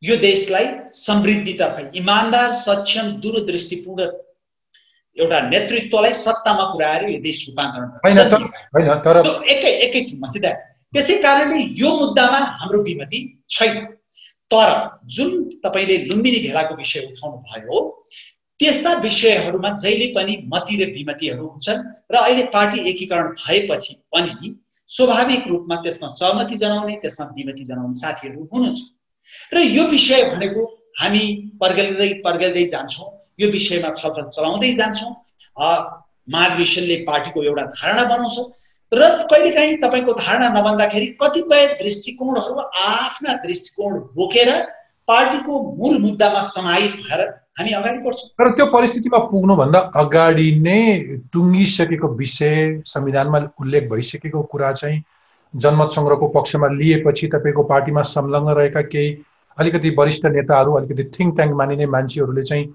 [0.01, 0.65] यो देशलाई
[0.97, 4.09] समृद्धितर्फ इमान्दार सक्षम दूरदृष्टिपूर्ण
[5.19, 7.87] एउटा नेतृत्वलाई सत्तामा पुऱ्याएर यो देश रूपान्तरण
[9.53, 10.51] एकै एकैछिनमा सिधा।
[10.93, 13.75] त्यसै कारणले यो मुद्दामा हाम्रो विमति छैन।
[14.51, 14.69] तर
[15.15, 15.31] जुन
[15.63, 17.79] तपाईँले लुम्बिनी भेलाको विषय उठाउनु भयो
[18.59, 24.55] त्यस्ता विषयहरूमा जहिले पनि मति र विमतिहरू हुन्छन् र अहिले पार्टी एकीकरण भएपछि पनि
[24.89, 28.79] स्वाभाविक रूपमा त्यसमा सहमति जनाउने त्यसमा विमति जनाउने साथीहरू हुनुहुन्छ।
[29.53, 30.61] र यो विषय भनेको
[30.99, 31.23] हामी
[31.61, 33.09] पर्गेल्दै पर्गेल्दै जान्छौँ।
[33.39, 35.11] यो विषयमा छलफल चलाउँदै जान्छौँ।
[36.27, 38.37] महाधिवेशनले पार्टीको एउटा धारणा बनाउँछ।
[38.91, 44.49] र कहिलेकाहीँ तपाईँको धारणा नबन्दाखेरि कतिपय दृष्टिकोणहरू आफ्ना दृष्टिकोण बोकेर
[45.07, 47.21] पार्टीको मूल मुद्दामा समाहित भएर
[47.59, 50.81] हामी अगाडि बढ्छौँ। तर त्यो परिस्थितिमा पुग्नुभन्दा अगाडि नै
[51.33, 55.03] टुङ्गिसकेको विषय संविधानमा उल्लेख भइसकेको कुरा चाहिँ
[55.53, 59.09] जनमत सङ्ग्रहको पक्षमा लिएपछि तपाईँको पार्टीमा संलग्न रहेका केही
[59.57, 62.65] अलिकति वरिष्ठ नेताहरू अलिकति थिङ्क ट्याङ्क मानिने मान्छेहरूले चाहिँ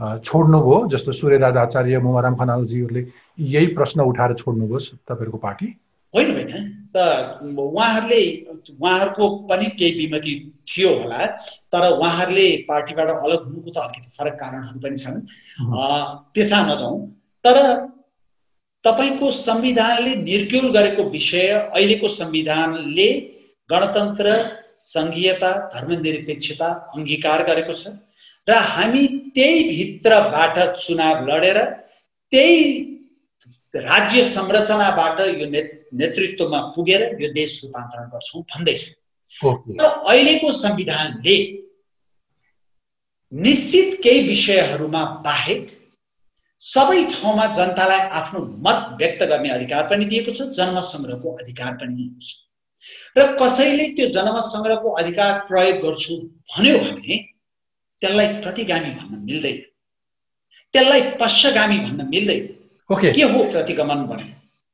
[0.00, 3.02] छोड्नुभयो जस्तो सूर्यराज आचार्य मुमाराम खनालजीहरूले
[3.38, 4.78] यही प्रश्न उठाएर छोड्नुभयो
[5.08, 5.66] तपाईँहरूको पार्टी?
[6.14, 6.52] होइन होइन।
[6.94, 6.96] त
[7.42, 8.22] उहाँहरूले
[8.72, 10.32] उहाँहरूको पनि केही विमति
[10.68, 11.26] थियो होला
[11.74, 15.20] तर उहाँहरूले पार्टीबाट अलग हुनुको त अलिकति फरक कारणहरू पनि छन्।
[16.34, 16.98] त्यसमा नजाउँ।
[17.44, 17.56] तर
[18.84, 23.10] तपाईँको संविधानले निर्क्युल गरेको विषय अहिलेको संविधानले
[23.70, 24.26] गणतन्त्र
[24.80, 27.98] सङ्घीयता धर्मनिरपेक्षता अङ्गीकार गरेको छ।
[28.48, 31.58] र हामी त्यही भित्रबाट चुनाव लडेर
[32.32, 32.60] त्यही
[33.74, 38.90] राज्य संरचनाबाट यो नेतृत्वमा पुगेर यो देश रूपान्तरण गर्छौँ भन्दैछु।
[39.80, 41.36] र अहिलेको संविधानले
[43.32, 45.66] निश्चित केही विषयहरूमा बाहेक
[46.60, 51.94] सबै ठाउँमा जनतालाई आफ्नो मत व्यक्त गर्ने अधिकार पनि दिएको छ जन्म सङ्ग्रहको अधिकार पनि
[51.94, 52.30] दिएको छ।
[53.18, 56.16] र कसैले त्यो जन्म सङ्ग्रहको अधिकार प्रयोग गर्छु
[56.54, 57.16] भन्यो भने
[58.02, 59.58] त्यसलाई प्रतिगामी भन्न मिल्दैन।
[60.74, 62.44] त्यसलाई पश्चगामी भन्न मिल्दैन।
[62.90, 64.26] ओके के हो प्रतिगमन भने?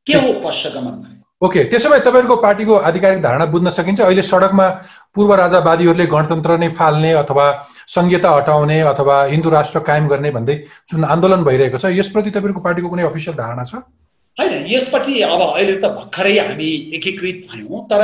[0.07, 1.15] के हो पश्चगमन भने?
[1.43, 4.69] ओके त्यसो भए तपाईँहरूको पार्टीको आधिकारिक धारणा बुझ्न सकिन्छ। अहिले सडकमा
[5.15, 7.47] पूर्व राजावादीहरूले गणतन्त्र नै फाल्ने अथवा
[7.95, 10.57] संहिता हटाउने अथवा हिन्दू राष्ट्र कायम गर्ने भन्दै
[10.91, 13.75] जुन आन्दोलन भइरहेको छ यसप्रति तपाईँहरूको पार्टीको कुनै अफिसियल धारणा छ?
[14.37, 18.03] होइन यसपट्टि अब अहिले त भर्खरै हामी एकीकृत भयौँ तर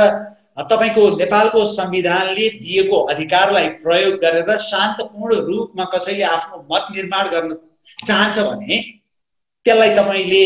[0.57, 7.55] तपाईँको नेपालको संविधानले दिएको अधिकारलाई प्रयोग गरेर शान्तपूर्ण रूपमा कसैले आफ्नो मत निर्माण गर्न
[8.07, 8.79] चाहन्छ भने
[9.65, 10.43] त्यसलाई तपाईँले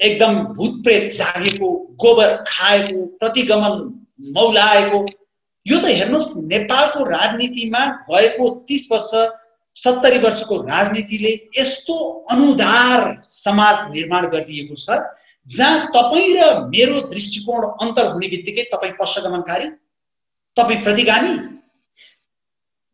[0.00, 3.78] एकदम भूतप्रेत जागेको गोबर खाएको प्रतिगमन
[4.34, 5.04] मौलाएको
[5.66, 9.10] यो त हेर्नुहोस् नेपालको राजनीतिमा गएको तिस वर्ष
[9.76, 11.96] सत्तरी वर्षको राजनीतिले यस्तो
[12.30, 14.98] अनुदार समाज निर्माण गरिदिएको छ।
[15.48, 19.68] जहाँ तपाईँ र मेरो दृष्टिकोण अन्तर हुने बित्तिकै तपाईँ पश्चगमनकारी
[20.56, 21.32] तपाईँ प्रतिगामी।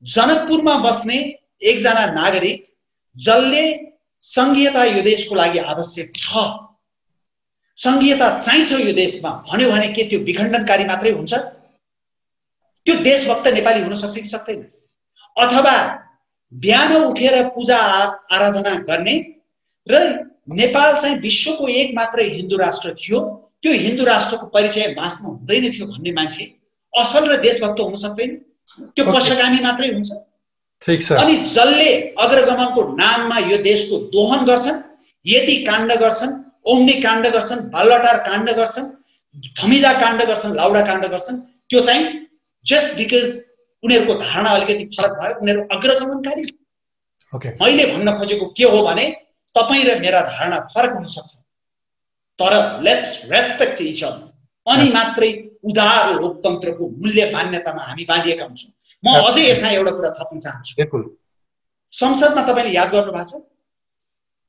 [0.02, 1.16] जनकपुरमा बस्ने
[1.62, 2.64] एकजना नागरिक
[3.16, 3.64] जसले
[4.20, 6.44] सङ्घीयता यो देशको लागि आवश्यक छ।
[7.78, 11.34] सङ्घीयता चाहिन्छ यो देशमा। भन्यो भने के त्यो विखण्डनकारी मात्रै हुन्छ?
[12.86, 14.62] त्यो देशभक्त नेपाली हुन सक्छ कि सक्दैन?
[15.36, 15.76] अथवा
[16.52, 17.78] बिहान उठेर पूजा
[18.32, 19.16] आराधना गर्ने
[19.86, 19.94] र
[20.48, 23.20] नेपाल चाहिँ विश्वको एक मात्रै हिन्दू राष्ट्र थियो।
[23.62, 26.44] त्यो हिन्दू राष्ट्रको परिचय बाँच्नु हुँदैन थियो भन्ने मान्छे
[26.94, 28.30] असल र देशभक्त हुन सक्दैन।
[28.94, 30.10] त्यो पश्चगामी मात्रै हुन्छ।
[30.82, 34.82] ठिक छ। अनि जसले अग्रगमनको नाममा यो देशको दोहन गर्छन्
[35.24, 36.32] यति काण्ड गर्छन्
[36.70, 38.88] ओम्नी काण्ड गर्छन् बालटार काण्ड गर्छन्
[39.58, 41.40] धमिजा काण्ड गर्छन् लाउडा काण्ड गर्छन्
[41.70, 42.04] त्यो चाहिँ
[42.66, 43.28] जस्ट बिकज
[43.82, 46.42] उनीहरूको धारणा अलिकति फरक भयो उनीहरू अग्रगमनकारी।
[47.60, 49.06] मैले भन्न खोजेको के हो भने
[49.56, 51.34] तपाईँ र मेरा धारणा फरक हुन सक्छ
[52.38, 54.24] तर लेट्स रेस्पेक्ट इच अदर
[54.66, 55.30] अनि मात्रै
[55.64, 58.72] उदार लोकतन्त्रको मूल्य मान्यतामा हामी बाँधिएका हुन्छौँ।
[59.04, 61.00] म अझै यसमा एउटा कुरा थप्न चाहन्छु।
[61.92, 63.42] संसदमा तपाईँले याद गर्नु भएको छ?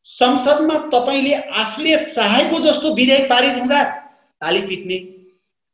[0.06, 3.84] संसदमा तपाईँले आफूले चाहेको जस्तो विधेयक पारित हुँदा
[4.42, 4.98] ताली पिट्ने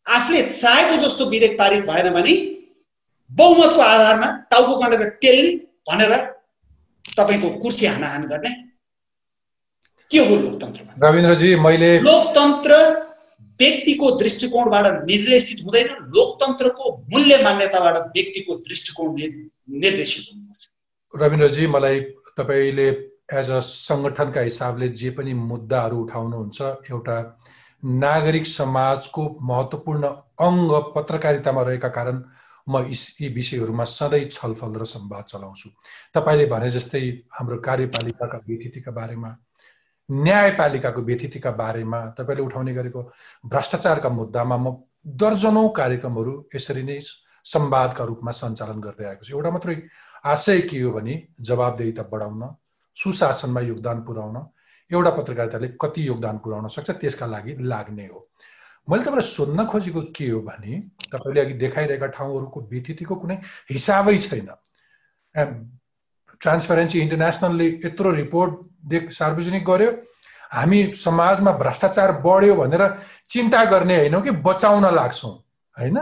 [0.07, 2.33] आफूले चाहेको जस्तो विधेयक पारित भएन भने
[3.31, 5.51] बहुमतको आधारमा टाउको गनेर टेल्ने
[5.89, 6.13] भनेर
[7.17, 8.51] तपाईँको कुर्सी हानाहान गर्ने
[10.11, 10.91] के हो लोकतन्त्रमा?
[11.07, 12.73] रविन्द्रजी मैले लोकतन्त्र
[13.59, 19.15] व्यक्तिको दृष्टिकोणबाट निर्देशित हुँदैन लोकतन्त्रको मूल्य मान्यताबाट व्यक्तिको दृष्टिकोण
[19.81, 20.61] निर्देशित हुनुपर्छ।
[21.13, 21.99] रविन्द्रजी मलाई
[22.37, 22.87] तपाईँले
[23.39, 27.17] एज अ सङ्गठनका हिसाबले जे पनि मुद्दाहरू उठाउनुहुन्छ एउटा
[27.83, 30.03] नागरिक समाजको महत्त्वपूर्ण
[30.47, 32.23] अङ्ग पत्रकारितामा रहेका कारण
[32.69, 35.69] म यी विषयहरूमा सधैँ छलफल र संवाद चलाउँछु।
[36.15, 37.01] तपाईँले भने जस्तै
[37.37, 39.31] हाम्रो कार्यपालिकाका व्यतिथिका बारेमा
[40.09, 43.01] न्यायपालिकाको व्यतिथिका बारेमा तपाईँले उठाउने गरेको
[43.45, 44.75] भ्रष्टाचारका मुद्दामा म
[45.05, 46.99] दर्जनौँ कार्यक्रमहरू यसरी नै
[47.45, 49.75] संवादका रूपमा सञ्चालन गर्दै आएको छु। एउटा मात्रै
[50.25, 52.43] आशय के हो भने जवाबदेहिता बढाउन
[52.95, 54.37] सुशासनमा योगदान पुर्याउन
[54.91, 58.19] एउटा पत्रकारिताले कति योगदान पुर्याउन सक्छ त्यसका लागि लाग्ने हो।
[58.87, 60.79] मैले तपाईँलाई सोध्न खोजेको के हो भने
[61.11, 63.35] तपाईँले अघि देखाइरहेका ठाउँहरूको व्यतिथिको कुनै
[63.71, 64.49] हिसाबै छैन।
[66.41, 68.51] ट्रान्सपेरेन्सी इन्टरनेसनलले यत्रो रिपोर्ट
[68.83, 69.91] देख सार्वजनिक गर्यो।
[70.51, 72.83] हामी समाजमा भ्रष्टाचार बढ्यो भनेर
[73.29, 75.31] चिन्ता गर्ने होइनौँ कि बचाउन लाग्छौँ
[75.77, 75.97] होइन?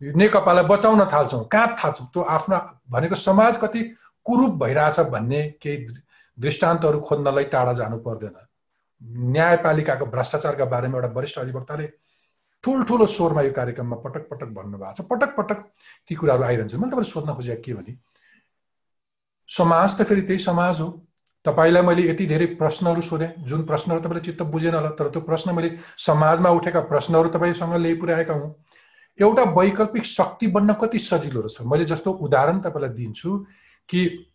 [0.00, 2.58] नेकपालाई बचाउन थाल्छौँ कहाँ थाल्छौँ। त्यो आफ्नो
[2.90, 3.82] भनेको समाज कति
[4.26, 5.86] कुरूप भइरहेछ भन्ने केही
[6.38, 8.36] दृष्टान्तहरू खोज्नलाई टाढा जानु पर्दैन।
[9.32, 11.86] न्यायपालिकाको भ्रष्टाचारका बारेमा एउटा वरिष्ठ अधिवक्ताले
[12.64, 15.58] ठुल्ठुलो स्वरमा यो कार्यक्रममा पटक पटक भन्नुभएको छ। पटक पटक
[16.08, 17.96] ती कुराहरू आइरहन्छ। मैले तपाईँले सोध्न खोजेको के भने
[19.50, 20.88] समाज त फेरि त्यही समाज हो।
[21.44, 25.54] तपाईँलाई मैले यति धेरै प्रश्नहरू सोधेँ। जुन प्रश्नहरू तपाईँले चित्त बुझेन होला तर त्यो प्रश्न
[25.54, 28.54] मैले समाजमा उठेका प्रश्नहरू तपाईँसँग ल्याइ पुर्याएका हुँ।
[29.18, 31.62] एउटा वैकल्पिक शक्ति बन्न कति सजिलो रहेछ?
[31.62, 33.46] मैले जस्तो उदाहरण तपाईँलाई दिन्छु
[33.88, 34.26] कि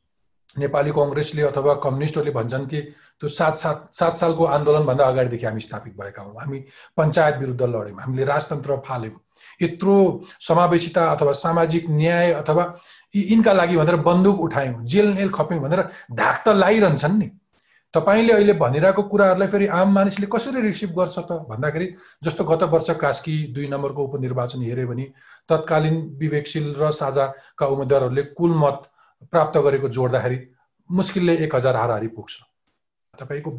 [0.58, 2.82] नेपाली कङ्ग्रेसले अथवा कम्युनिस्टहरूले भन्छन् कि
[3.20, 6.60] त्यो सात सात सात सालको आन्दोलनभन्दा अगाडिदेखि हामी स्थापित भएका हौँ। हामी
[6.98, 9.20] पञ्चायत विरुद्ध लड्यौँ। हामीले राजतन्त्र फाल्यौँ।
[9.62, 12.64] यत्रो समावेशिता अथवा सामाजिक न्याय अथवा
[13.16, 17.30] यिनका लागि भनेर बन्दुक उठायौँ जेल नेल खप्यौँ भनेर धाक त लगाइरहन्छन् नि।
[17.94, 21.32] तपाईँले अहिले भनिरहेको कुराहरूलाई फेरि आम मानिसले कसरी रिसिभ गर्छ त?
[21.50, 21.88] भन्दाखेरि
[22.24, 25.06] जस्तो गत वर्ष कास्की दुई नम्बरको उपनिर्वाचन हेऱ्यो भने
[25.50, 28.82] तत्कालीन विवेकशील र साझाका उम्मेद्वारहरूले कुल मत
[29.32, 30.40] प्राप्त गरेको जोड्दाखेरि
[30.90, 32.34] मुस्किलले एक हजार हाराहारी पुग्छ।
[33.14, 33.52] तपाईँको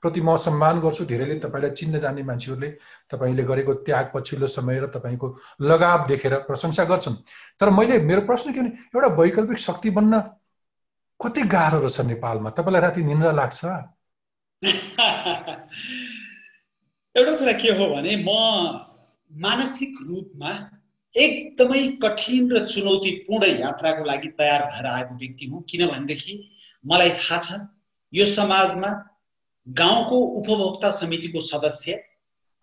[0.00, 2.68] विचारप्रति म सम्मान गर्छु। धेरैले तपाईँलाई चिन्न जाने मान्छेहरूले
[3.10, 7.14] तपाईँले गरेको त्याग पछिल्लो समय र तपाईँको लगाव देखेर प्रशंसा गर्छन्।
[7.60, 10.20] तर मैले मेरो प्रश्न के भने एउटा वैकल्पिक शक्ति बन्न
[11.20, 12.50] कति गाह्रो रहेछ नेपालमा?
[12.50, 13.64] तपाईँलाई राति निन्द्रा लाग्छ?
[17.16, 18.28] एउटा कुरा के हो भने म
[19.30, 20.50] मानसिक रूपमा
[21.14, 26.34] एकदमै कठिन र चुनौतीपूर्ण यात्राको लागि तयार भएर आएको व्यक्ति हुँ। किनभनेदेखि
[26.86, 27.60] मलाई थाहा छ
[28.14, 29.09] यो समाजमा
[29.66, 32.02] गाउँको उपभोक्ता समितिको सदस्य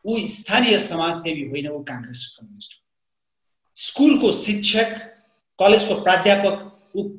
[0.06, 2.82] ऊ स्थानीय समाजसेवी होइन ऊ काङ्ग्रेस कम्युनिस्ट
[3.78, 4.98] स्कुलको शिक्षक
[5.60, 6.58] कलेजको प्राध्यापक
[6.96, 7.10] ऊ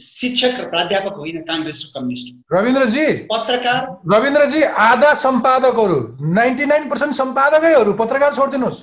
[0.00, 3.80] शिक्षक र प्राध्यापक होइन काङ्ग्रेस कम्युनिस्ट रविन्द्रजी। पत्रकार।
[4.14, 8.82] रविन्द्रजी आधा सम्पादकहरू नाइन्टी नाइन पर्सेन्ट सम्पादकैहरू पत्रकार छोडिदिनुहोस्।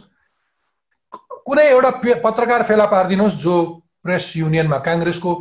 [1.46, 1.92] कुनै एउटा
[2.24, 3.64] पत्रकार फेला पारिदिनुहोस् जो
[4.04, 5.32] प्रेस युनियनमा काङ्ग्रेसको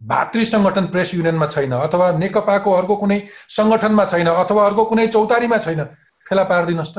[0.00, 3.18] भातृ सङ्गठन प्रेस युनियनमा छैन अथवा नेकपाको अर्को कुनै
[3.50, 5.84] सङ्गठनमा छैन अथवा अर्को कुनै चौतारीमा छैन।
[6.26, 6.98] फेला पारिदिनुहोस् त।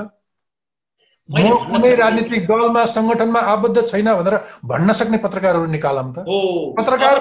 [1.30, 1.38] म
[1.72, 4.36] कुनै राजनीतिक दलमा सङ्गठनमा आबद्ध छैन भनेर
[4.66, 6.18] भन्न सक्ने पत्रकारहरू निकालौँ त।
[6.78, 7.16] पत्रकार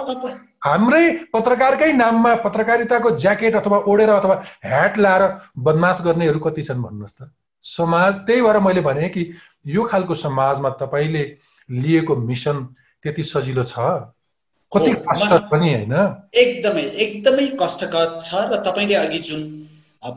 [0.66, 5.22] हाम्रै पत्रकारकै नाममा पत्रकारिताको ज्याकेट अथवा ओढेर अथवा ह्याट लाएर
[5.66, 7.30] बदमास गर्नेहरू कति छन् भन्नुहोस् त।
[7.64, 9.22] समाज त्यही भएर मैले भने कि
[9.66, 11.24] यो खालको समाजमा तपाईँले
[11.68, 12.56] लिएको मिसन
[13.04, 13.78] त्यति सजिलो छ।
[14.72, 15.94] कति कष्ट पनि होइन।
[16.36, 19.42] एकदमै एकदमै कष्टकर छ र तपाईँले अघि जुन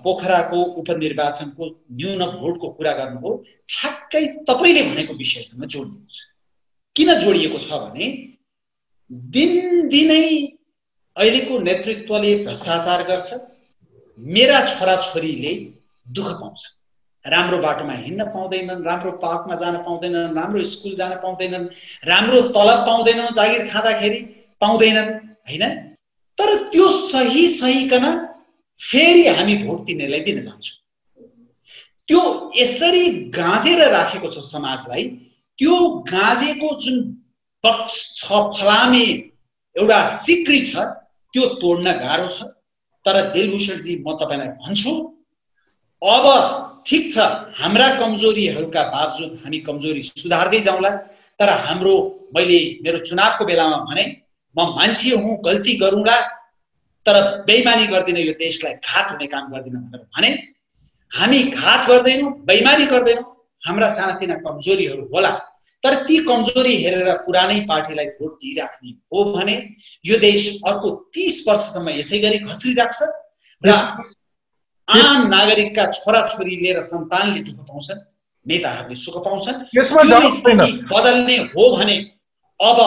[0.04, 3.32] पोखराको उपनिर्वाचनको न्यून भोटको कुरा गर्नुभयो
[3.70, 6.20] ठ्याक्कै तपाईँले भनेको विषयसँग जोडिएको छ।
[6.96, 8.08] किन जोडिएको छ भने
[9.34, 10.26] दिनदिनै
[11.18, 13.40] अहिलेको नेतृत्वले भ्रष्टाचार गर्छ
[14.20, 15.54] मेरा छोराछोरीले
[16.12, 16.62] दुःख पाउँछ।
[17.26, 21.66] राम्रो बाटोमा हिँड्न पाउँदैनन् राम्रो पार्कमा जान पाउँदैनन् राम्रो स्कुल जान पाउँदैनन्
[22.04, 24.22] राम्रो तलब पाउँदैनन् जागिर खाँदाखेरि
[24.62, 25.10] पाउँदैनन्
[25.48, 25.64] होइन?
[26.38, 28.06] तर त्यो सही सहीकन
[28.80, 30.78] फेरि हामी भोट दिनेलाई दिन जान्छौँ।
[32.10, 32.22] त्यो
[32.56, 33.04] यसरी
[33.36, 35.04] गाँजेर राखेको छ समाजलाई
[35.60, 35.76] त्यो
[36.10, 36.98] गाँजेको जुन
[37.64, 39.06] पक्ष छ फलामे
[39.76, 40.88] एउटा सिक्री छ
[41.34, 42.44] त्यो तोड्न गाह्रो छ।
[43.06, 44.92] तर दिलभूषणजी म तपाईँलाई भन्छु
[46.02, 46.26] अब
[46.88, 47.18] ठिक छ
[47.58, 50.90] हाम्रा कमजोरीहरूका बावजुद हामी कमजोरी सुधार्दै जाउँला
[51.40, 51.94] तर हाम्रो
[52.36, 54.04] मैले मेरो चुनावको बेलामा भने
[54.56, 56.18] म मान्छे हुँ गल्ती गरौँला
[57.06, 60.32] तर बेइमानी गर्दिनँ यो देशलाई घात हुने काम गर्दिनँ भनेर भने
[61.12, 63.24] हामी घात गर्दैनौँ बेइमानी गर्दैनौँ
[63.64, 65.32] हाम्रा सानातिना कमजोरीहरू होला।
[65.84, 69.56] तर ती कमजोरी हेरेर पुरानै पार्टीलाई भोट दिइराख्ने हो भने
[70.06, 73.00] यो देश अर्को तिस वर्षसम्म यसै गरी खस्रिराख्छ
[73.64, 73.70] र
[74.88, 78.00] आम नागरिकका छोराछोरीले र सन्तानले दुःख पाउँछन्
[78.46, 79.58] नेताहरूले सुख पाउँछन्।
[80.92, 81.98] बदल्ने हो भने
[82.60, 82.80] अब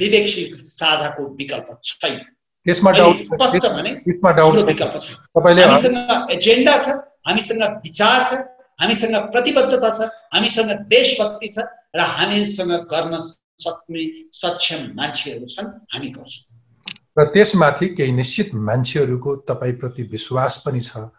[0.00, 2.18] विवेकशील साझाको विकल्प छैन।
[2.66, 5.16] त्यसमा स्पष्ट भने विकल्प छैन।
[5.58, 6.88] हामीसँग एजेन्डा छ
[7.28, 8.40] हामीसँग विचार छ
[8.80, 13.18] हामीसँग प्रतिबद्धता छ हामीसँग देशभक्ति छ र हामीसँग गर्न
[13.58, 16.44] सक्ने सक्षम मान्छेहरू छन् हामी गर्छौँ।
[17.18, 21.10] र त्यसमाथि केही निश्चित मान्छेहरूको तपाईँप्रति विश्वास पनि छ।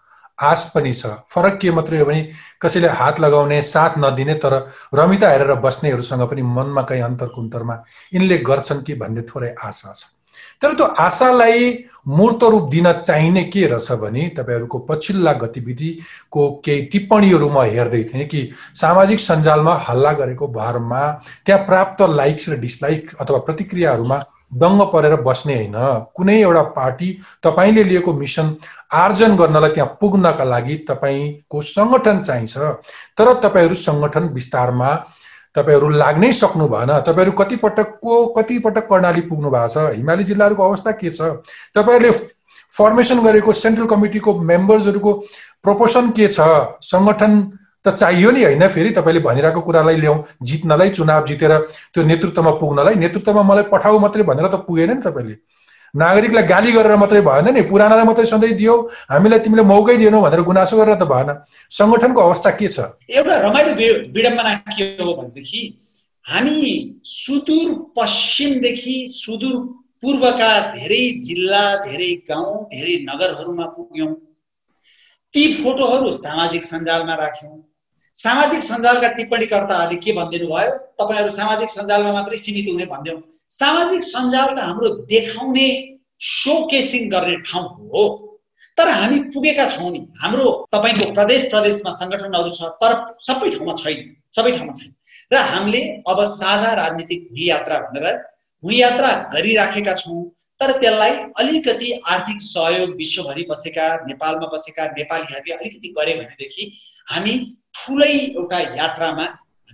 [0.42, 2.22] आश पनि छ। फरक के मात्रै हो भने
[2.62, 4.54] कसैले हात लगाउने साथ नदिने तर
[4.96, 7.84] रमिता हेरेर बस्नेहरूसँग पनि मनमा कहीँ अन्तर कुन्तरमा
[8.14, 10.16] यिनले गर्छन् कि भन्ने थोरै आशा छ।
[10.62, 11.68] तर त्यो आशालाई
[12.08, 18.26] मूर्त रूप दिन चाहिने के रहेछ भने तपाईँहरूको पछिल्ला गतिविधिको केही टिप्पणीहरू म हेर्दै थिएँ
[18.28, 18.42] कि
[18.76, 21.02] सामाजिक सञ्जालमा हल्ला गरेको भरमा
[21.46, 24.20] त्यहाँ प्राप्त लाइक्स र डिसलाइक अथवा प्रतिक्रियाहरूमा
[24.52, 25.78] दङ्ग परेर बस्ने होइन।
[26.16, 27.10] कुनै एउटा पार्टी
[27.43, 28.56] तपाईँले लिएको मिसन
[28.93, 32.58] आर्जन गर्नलाई त्यहाँ पुग्नका लागि तपाईँको सङ्गठन चाहिन्छ।
[33.18, 34.89] तर तपाईँहरू सङ्गठन विस्तारमा
[35.56, 41.10] तपाईँहरू लाग्नै सक्नु भएन। तपाईँहरू कतिपटकको कतिपटक कर्णाली पुग्नु भएको छ। हिमाली जिल्लाहरूको अवस्था के
[41.10, 41.22] छ?
[41.76, 42.12] तपाईँहरूले
[42.74, 45.12] फर्मेसन गरेको सेन्ट्रल कमिटीको मेम्बर्सहरूको
[45.64, 46.41] प्रोपोर्सन के छ?
[46.82, 47.34] सङ्गठन
[47.86, 51.54] त चाहियो नि होइन फेरि तपाईँले भनिरहेको कुरालाई ल्याउँ जित्नलाई चुनाव जितेर
[51.94, 55.36] त्यो नेतृत्वमा पुग्नलाई नेतृत्वमा मलाई पठाऊ मात्रै भनेर त पुगेन नि तपाईँले।
[55.94, 58.76] नागरिकलाई गाली गरेर मात्रै भएन नि पुरानालाई मात्रै सधैँ दियो
[59.10, 61.30] हामीलाई तिमीले मौकै दिएनौ भनेर गुनासो गरेर त भएन।
[61.72, 62.80] सङ्गठनको अवस्था के छ?
[63.10, 63.72] एउटा रमाइलो
[64.14, 65.62] विडम्बना के हो भनेदेखि
[66.26, 66.60] हामी
[67.04, 69.56] सुदूर पश्चिमदेखि सुदूर
[70.02, 74.14] पूर्वका धेरै जिल्ला धेरै गाउँ धेरै नगरहरूमा पुग्यौँ।
[75.34, 77.58] ती फोटोहरू सामाजिक सञ्जालमा राख्यौँ।
[78.20, 84.49] सामाजिक सञ्जालका टिप्पणीकर्ताहरूले के भनिदिनु भयो तपाईँहरू सामाजिक सञ्जालमा मात्रै सीमित हुने भनिदिउँ सामाजिक सञ्जाल
[84.49, 85.70] त हाम्रो देखाउने
[86.72, 88.03] केसिङ गर्ने ठाउँ हो।
[88.78, 92.91] तर हामी पुगेका छौँ नि। हाम्रो तपाईँको प्रदेश प्रदेशमा सङ्गठनहरू छ तर
[93.22, 94.03] सबै ठाउँमा छैन।
[94.36, 94.91] सबै ठाउँमा छैन।
[95.32, 98.20] र हामीले अब साझा राजनीतिक भूयात्रा भनेर
[98.63, 100.20] भूयात्रा गरिराखेका छौँ।
[100.61, 106.63] तर त्यसलाई अलिकति आर्थिक सहयोग विश्वभरि बसेका नेपालमा बसेका नेपालीहरूले अलिकति गरे भनेदेखि
[107.10, 107.34] हामी
[107.76, 109.26] ठुलै एउटा यात्रामा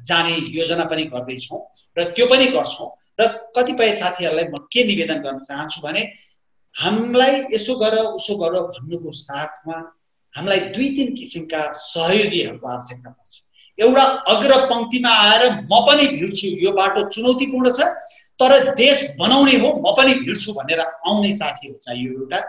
[0.07, 1.59] जाने योजना पनि गर्दैछौँ
[1.97, 6.01] र त्यो पनि गर्छौँ र कतिपय साथीहरूलाई म के निवेदन गर्न चाहन्छु भने
[6.75, 9.77] हामीलाई यसो गर उसो गर भन्नुको साथमा
[10.36, 13.33] हामीलाई दुई तिन किसिमका सहयोगीहरूको आवश्यकता पर्छ।
[13.79, 17.88] एउटा अग्र पङ्क्तिमा आएर म पनि भिड्छु यो बाटो चुनौतीपूर्ण छ
[18.39, 22.39] तर देश बनाउने हो म पनि भिड्छु भनेर आउने साथीहरू चाहियो एउटा।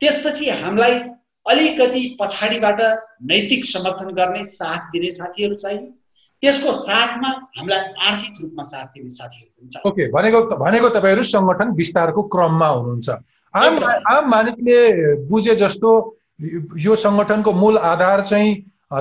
[0.00, 0.94] त्यसपछि हामीलाई
[1.50, 2.80] अलिकति पछाडिबाट
[3.30, 5.86] नैतिक समर्थन गर्ने साथ दिने साथीहरू चाहियो
[6.42, 7.28] त्यसको साथमा
[7.58, 12.68] हामीलाई आर्थिक रूपमा साथ दिने साथीहरू पनि चाहियो ओके भनेको भनेको तपाईँहरू सङ्गठन विस्तारको क्रममा
[12.68, 13.08] हुनुहुन्छ।
[13.54, 13.78] आम
[14.08, 14.78] आम मानिसले
[15.28, 15.90] बुझे जस्तो
[16.80, 18.50] यो सङ्गठनको मूल आधार चाहिँ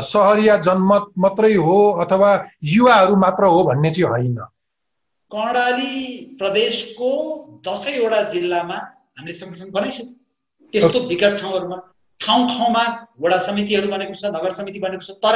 [0.06, 2.32] सहरिया जनमत मात्रै हो अथवा
[2.72, 4.36] युवाहरू मात्र हो भन्ने चाहिँ होइन।
[5.32, 5.96] कर्णाली
[6.40, 7.12] प्रदेशको
[7.68, 10.14] दसैँवटा जिल्लामा हामीले सङ्गठन बनाइसक्यौँ।
[10.74, 11.78] त्यस्तो विकट ठाउँहरूमा
[12.22, 12.84] ठाउँ ठाउँमा
[13.22, 15.36] वडा समितिहरू बनेको छ नगर समिति बनेको छ तर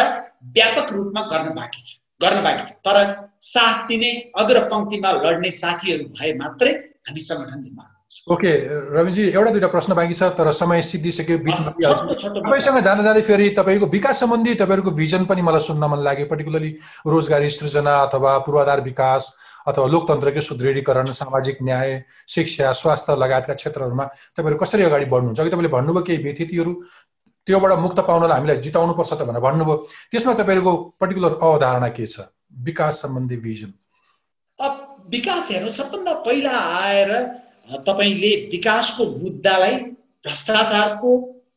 [0.58, 2.98] व्यापक रूपमा गर्न बाँकी छ गर्न बाँकी छ। तर
[3.46, 6.72] साथ दिने अग्र पङ्क्तिमा लड्ने साथीहरू भए मात्रै
[7.08, 7.92] हामी सङ्गठन निर्माण
[8.30, 8.52] ओके
[8.96, 14.20] रविजी एउटा दुइटा प्रश्न बाँकी छ तर समय सिद्धिसक्यो तपाईँसँग जाँदा जाँदै फेरि तपाईँको विकास
[14.20, 16.72] सम्बन्धी तपाईँहरूको भिजन पनि मलाई सुन्न मन लाग्यो। पर्टिकुलरली
[17.08, 19.34] रोजगारी सृजना अथवा पूर्वाधार विकास
[19.68, 21.90] अथवा लोकतन्त्रकै सुदृढीकरण सामाजिक न्याय
[22.28, 24.06] शिक्षा स्वास्थ्य लगायतका क्षेत्रहरूमा
[24.38, 25.40] तपाईँहरू कसरी अगाडि बढ्नुहुन्छ?
[25.40, 26.74] अघि तपाईँले भन्नुभयो केही व्यतिथिहरू
[27.48, 29.76] त्योबाट मुक्त पाउनलाई हामीलाई जिताउनुपर्छ त भनेर भन्नुभयो।
[30.12, 32.28] त्यसमा तपाईँहरूको पर्टिकुलर अवधारणा के छ?
[32.68, 33.72] विकास सम्बन्धी भिजन
[35.12, 37.12] विकास हेर्नु सबभन्दा पहिला आएर
[37.88, 39.76] तपाईँले विकासको मुद्दालाई
[40.24, 41.10] भ्रष्टाचारको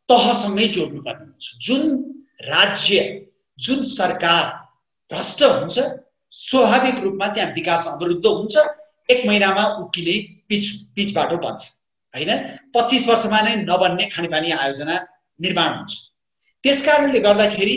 [0.08, 1.82] तहसँगै जोड्नुपर्ने हुन्छ। जुन
[2.42, 2.96] राज्य
[3.58, 4.44] जुन सरकार
[5.10, 5.78] भ्रष्ट हुन्छ
[6.36, 8.56] स्वाभाविक रूपमा त्यहाँ विकास अवरुद्ध हुन्छ।
[9.08, 10.16] एक महिनामा उकिने
[10.48, 10.64] पिच
[10.96, 11.62] पिच बाटो बन्छ
[12.14, 12.30] होइन?
[12.74, 14.96] पच्चिस वर्षमा नै नबन्ने खानेपानी आयोजना
[15.40, 15.92] निर्माण हुन्छ।
[16.64, 17.76] त्यस कारणले गर्दाखेरि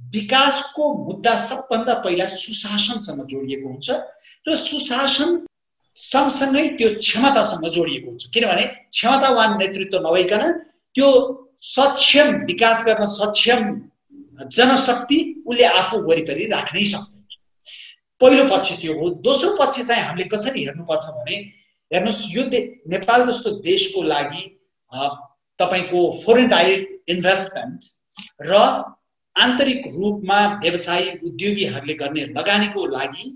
[0.00, 3.88] विकासको मुद्दा सबभन्दा पहिला सुशासनसँग जोडिएको हुन्छ
[4.46, 5.30] र सुशासन
[5.98, 10.42] सँगसँगै त्यो क्षमतासँग जोडिएको हुन्छ। किनभने क्षमतावान नेतृत्व नभइकन
[10.96, 11.08] त्यो
[11.68, 13.62] सक्षम विकास गर्न सक्षम
[14.56, 17.09] जनशक्ति उसले आफू वरिपरि राख्नै सक्दैन
[18.20, 21.36] पहिलो पक्ष त्यो हो। दोस्रो पक्ष चाहिँ हामीले कसरी हेर्नुपर्छ भने
[21.90, 22.42] हेर्नुहोस् यो
[22.92, 24.42] नेपाल जस्तो देशको लागि
[25.60, 27.80] तपाईँको फोरेन डाइरेक्ट इन्भेस्टमेन्ट
[28.42, 28.56] र
[29.36, 33.26] आन्तरिक रूपमा व्यवसायी उद्योगीहरूले गर्ने लगानीको लागि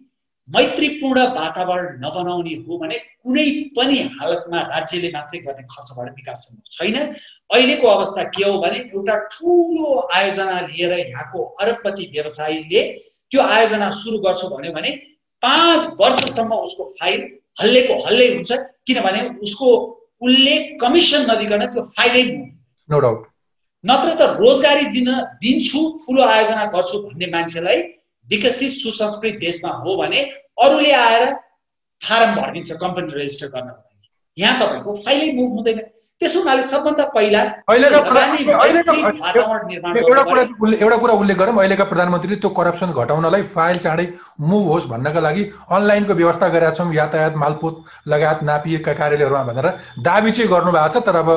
[0.49, 3.45] मैत्रीपूर्ण वातावरण नबनाउने हो भने कुनै
[3.76, 6.97] पनि हालतमा राज्यले मात्रै गर्ने खर्चबाट विकास सम्भव छैन।
[7.55, 12.82] अहिलेको अवस्था के हो भने एउटा ठुलो आयोजना लिएर यहाँको अरबपति व्यवसायीले
[13.33, 14.91] त्यो आयोजना सुरु गर्छु भन्यो भने
[15.43, 17.20] पाँच वर्षसम्म उसको फाइल
[17.61, 18.51] हल्लेको हल्लै हुन्छ
[18.87, 19.68] किनभने उसको
[20.27, 22.25] उसले कमिसन नदिकन त्यो फाइलै
[22.89, 23.27] नो डाउट
[23.85, 25.09] नत्र त रोजगारी दिन
[25.45, 27.83] दिन्छु ठुलो आयोजना गर्छु भन्ने मान्छेलाई
[28.29, 30.20] विकसित सुसंस्कृत देशमा हो भने
[30.66, 31.25] अरूले आएर
[32.03, 33.75] फारम भरिदिन्छ कम्पनी रेजिस्टर गर्न
[34.37, 35.81] यहाँ तपाईँको फाइलै मुभ हुँदैन।
[36.25, 37.41] त्यसो हुनाले सबभन्दा पहिला
[39.95, 44.07] एउटा कुरा उल्लेख गरौँ। अहिलेका प्रधानमन्त्रीले त्यो करप्सन घटाउनलाई फाइल चाँडै
[44.41, 47.75] मुभ होस् भन्नका लागि अनलाइनको व्यवस्था गरेका छौँ। यातायात मालपोत
[48.09, 49.66] लगायत नापिएका कार्यालयहरूमा भनेर
[50.01, 51.29] दाबी चाहिँ गर्नुभएको छ। तर अब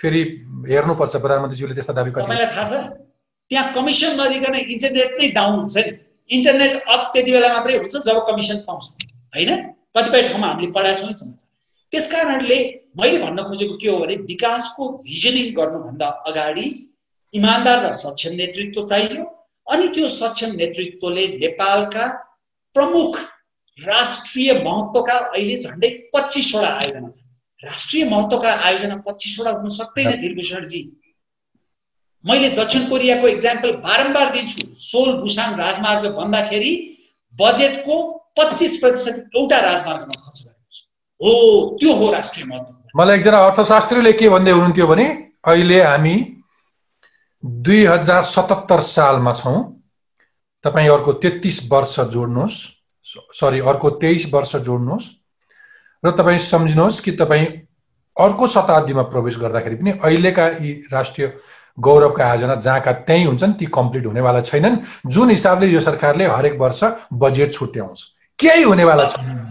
[0.00, 0.22] फेरि
[0.68, 2.74] हेर्नुपर्छ। प्रधानमन्त्रीज्यूले त्यस्ता दाबी तपाईँलाई थाहा छ?
[3.50, 5.90] त्यहाँ कमिसन नदिकन इन्टरनेट नै डाउन हुन्छ नि।
[6.30, 8.84] इन्टरनेट अप त्यति बेला मात्रै हुन्छ जब कमिसन पाउँछ।
[9.34, 9.50] होइन?
[9.94, 11.32] कतिपय ठाउँमा हामीले पढाएको छौँ।
[11.92, 12.58] त्यस कारणले
[12.94, 16.66] मैले भन्न खोजेको के हो भने विकासको भिजनिङ गर्नुभन्दा अगाडि
[17.34, 19.24] इमान्दार र सक्षम नेतृत्व चाहियो
[19.66, 22.06] अनि त्यो सक्षम नेतृत्वले नेपालका
[22.76, 23.18] प्रमुख
[23.78, 27.30] राष्ट्रिय महत्त्वका अहिले झन्डै पच्चिसवटा आयोजना छन्
[27.62, 30.80] राष्ट्रिय महत्त्वका आयोजना पच्चिसवटा हुन सक्दैन धीरभूषणजी।
[32.24, 36.72] मैले दक्षिण कोरियाको इक्जाम्पल बारम्बार दिन्छु। सोल भुसाङ राजमार्ग भन्दाखेरि
[37.34, 37.96] बजेटको
[38.38, 40.38] पच्चिस प्रतिशत एउटा राजमार्गमा खर्च
[41.20, 41.32] हो
[41.80, 45.04] त्यो हो राष्ट्रिय महत्त्व। मलाई एकजना अर्थशास्त्रीले के भन्दै हुनुहुन्थ्यो भने
[45.44, 46.14] अहिले हामी
[47.42, 49.58] दुई हजार सतहत्तर सालमा छौँ।
[50.64, 52.56] तपाईँ अर्को तेत्तिस वर्ष जोड्नुहोस्।
[53.32, 55.08] सरी अर्को तेइस वर्ष जोड्नुहोस्।
[56.04, 57.46] र तपाईँ सम्झिनुहोस् कि तपाईँ
[58.16, 61.32] अर्को शताब्दीमा प्रवेश गर्दाखेरि पनि अहिलेका यी राष्ट्रिय
[61.78, 64.76] गौरवका आयोजना जहाँका त्यहीँ हुन्छन् ती कम्प्लिट हुनेवाला छैनन्।
[65.06, 68.02] जुन हिसाबले यो सरकारले हरेक वर्ष बजेट छुट्याउँछ
[68.38, 69.46] केही हुनेवाला छैन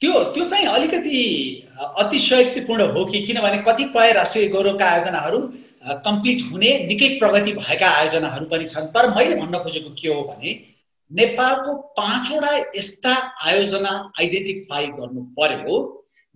[0.00, 5.38] त्यो त्यो चाहिँ अलिकति अतिशयोक्तिपूर्ण हो कि किनभने कतिपय राष्ट्रिय गौरवका आयोजनाहरू
[6.04, 10.52] कम्प्लिट हुने निकै प्रगति भएका आयोजनाहरू पनि छन्। तर मैले भन्न खोजेको के हो भने
[11.10, 13.14] नेपालको पाँचवटा यस्ता
[13.46, 15.80] आयोजना आइडेन्टिफाई गर्नु पर्यो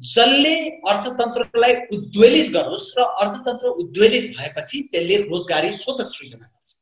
[0.00, 0.54] जसले
[0.90, 6.75] अर्थतन्त्रलाई उद्वेलित गरोस् र अर्थतन्त्र उद्वेलित भएपछि त्यसले रोजगारी स्वत सृजना गर्छ।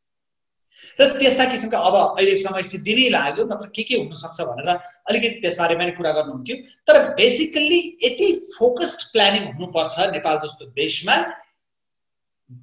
[0.99, 5.74] र त्यस्ता किसिमका अब अहिले समय सिद्धि लाग्यो नत्र के के हुनसक्छ भनेर अलिकति त्यसबारे
[5.76, 8.28] पनि कुरा गर्नुहुन्थ्यो। तर बेसिकल्ली यति
[8.59, 11.16] फोकस्ड प्लानिङ हुनुपर्छ नेपाल जस्तो देशमा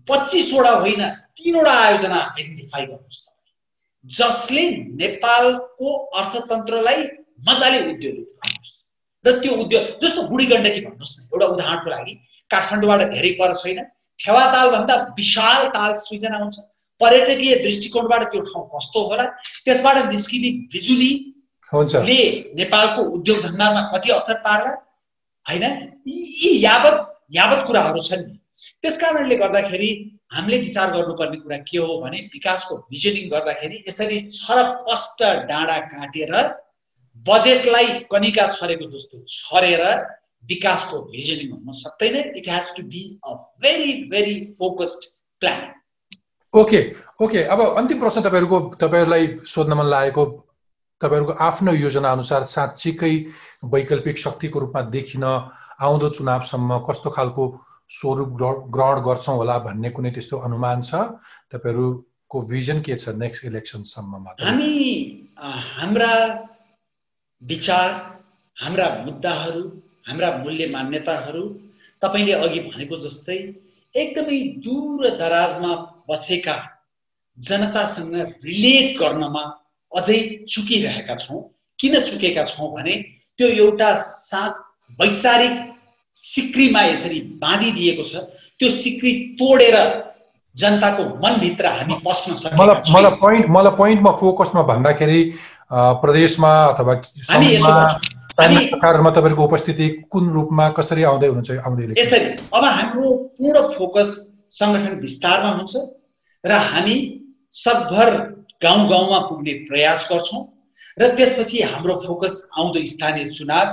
[0.07, 1.03] पच्चिसवटा होइन
[1.37, 3.29] तिनवटा आयोजना आइडेन्टिफाई गर्नुहोस्
[4.05, 4.63] जसले
[5.01, 7.03] नेपालको अर्थतन्त्रलाई
[7.47, 8.75] मजाले उद्योगित गर्नुहोस्।
[9.25, 12.13] र त्यो उद्योग जस्तो बुढी गण्डकी भन्नुहोस् न एउटा उदाहरणको लागि
[12.51, 13.79] काठमाडौँबाट धेरै पर छैन
[14.19, 16.57] फेवातालभन्दा विशाल ताल सृजना हुन्छ।
[17.01, 19.25] पर्यटकीय दृष्टिकोणबाट त्यो ठाउँ कस्तो होला
[19.65, 21.11] त्यसबाट निस्किने बिजुली
[22.05, 22.21] ले
[22.55, 24.71] नेपालको उद्योग धन्दामा कति असर पार्ला?
[25.45, 25.63] होइन?
[26.07, 26.95] यी यावत
[27.35, 28.37] यावत कुराहरू छन्। नि
[28.81, 29.89] त्यस कारणले गर्दाखेरि
[30.33, 36.33] हामीले विचार गर्नुपर्ने कुरा के हो भने विकासको भिजनिङ गर्दाखेरि यसरी छरपष्ट डाँडा काटेर
[37.25, 39.83] बजेटलाई कनिका छरेको जस्तो छरेर
[40.51, 43.33] विकासको भिजनिङ हुन सक्दैन। It has to be a
[43.63, 45.09] very very focused
[45.41, 45.61] plan
[46.53, 46.79] okay
[47.23, 50.25] okay अब अन्तिम प्रश्न तपाईँहरूको तपाईँहरूलाई सोध्न मन लागेको
[51.01, 53.13] तपाईँहरूको आफ्नो योजना अनुसार साँच्चीकै
[53.65, 57.43] वैकल्पिक शक्तिको रूपमा देखिन आउँदो चुनावसम्म कस्तो खालको
[57.89, 58.29] स्वरूप
[58.69, 60.91] ग्रहण गर्छौँ होला भन्ने कुनै त्यस्तो अनुमान छ?
[61.51, 64.75] तपाईँहरूको भिजन के छ नेक्स्ट इलेक्सनसम्ममा हामी
[65.39, 66.11] हाम्रा
[67.41, 67.89] विचार
[68.57, 69.63] हाम्रा मुद्दाहरू
[70.07, 71.43] हाम्रा मूल्य मान्यताहरू
[72.01, 73.39] तपाईँले अघि भनेको जस्तै
[73.93, 75.71] एकदमै दूर दराजमा
[76.11, 76.57] बसेका
[77.37, 79.43] जनतासँग रिलेट गर्नमा
[79.91, 81.41] अझै चुकिरहेका छौँ।
[81.79, 82.95] किन चुकेका छौँ भने
[83.39, 84.41] त्यो एउटा सा
[84.99, 85.53] वैचारिक
[86.15, 88.13] सिक्रीमा यसरी बाँधिदिएको छ।
[88.59, 89.75] त्यो सिक्री तोडेर
[90.55, 95.21] जनताको मनभित्र हामी पस्न सक्छौँ मलाई पोइन्ट मलाई पोइन्टमा फोकसमा भन्दाखेरि
[96.03, 96.93] प्रदेशमा अथवा
[98.31, 104.09] सरकारमा तपाईँको उपस्थिति कुन रूपमा कसरी आउँदै हुनुहुन्छ आउँदै यसरी। अब हाम्रो पूर्ण फोकस
[104.59, 105.73] सङ्गठन विस्तारमा हुन्छ।
[106.43, 106.97] र हामी
[107.53, 108.09] सकभर
[108.63, 110.41] गाउँ गाउँमा पुग्ने प्रयास गर्छौँ
[110.99, 113.67] र त्यसपछि हाम्रो फोकस आउँदो स्थानीय चुनाव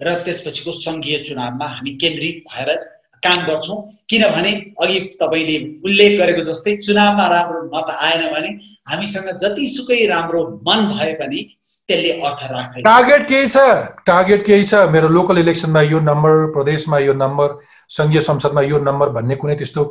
[0.00, 2.70] र त्यसपछिको सङ्घीय चुनावमा हामी केन्द्रित भएर
[3.22, 3.76] काम गर्छौँ।
[4.10, 4.52] किनभने
[4.82, 5.56] अघि तपाईँले
[5.86, 8.50] उल्लेख गरेको जस्तै चुनावमा राम्रो मत आएन भने
[8.90, 11.42] हामीसँग जतिसुकै राम्रो मन भए पनि
[11.88, 13.58] त्यसले अर्थ राख्दैन। टार्गेट केही छ?
[14.06, 14.74] टार्गेट केही छ?
[14.94, 17.48] मेरो लोकल इलेक्सनमा यो नम्बर प्रदेशमा यो नम्बर
[17.90, 19.82] सङ्घीय संसदमा यो नम्बर भन्ने कुनै त्यस्तो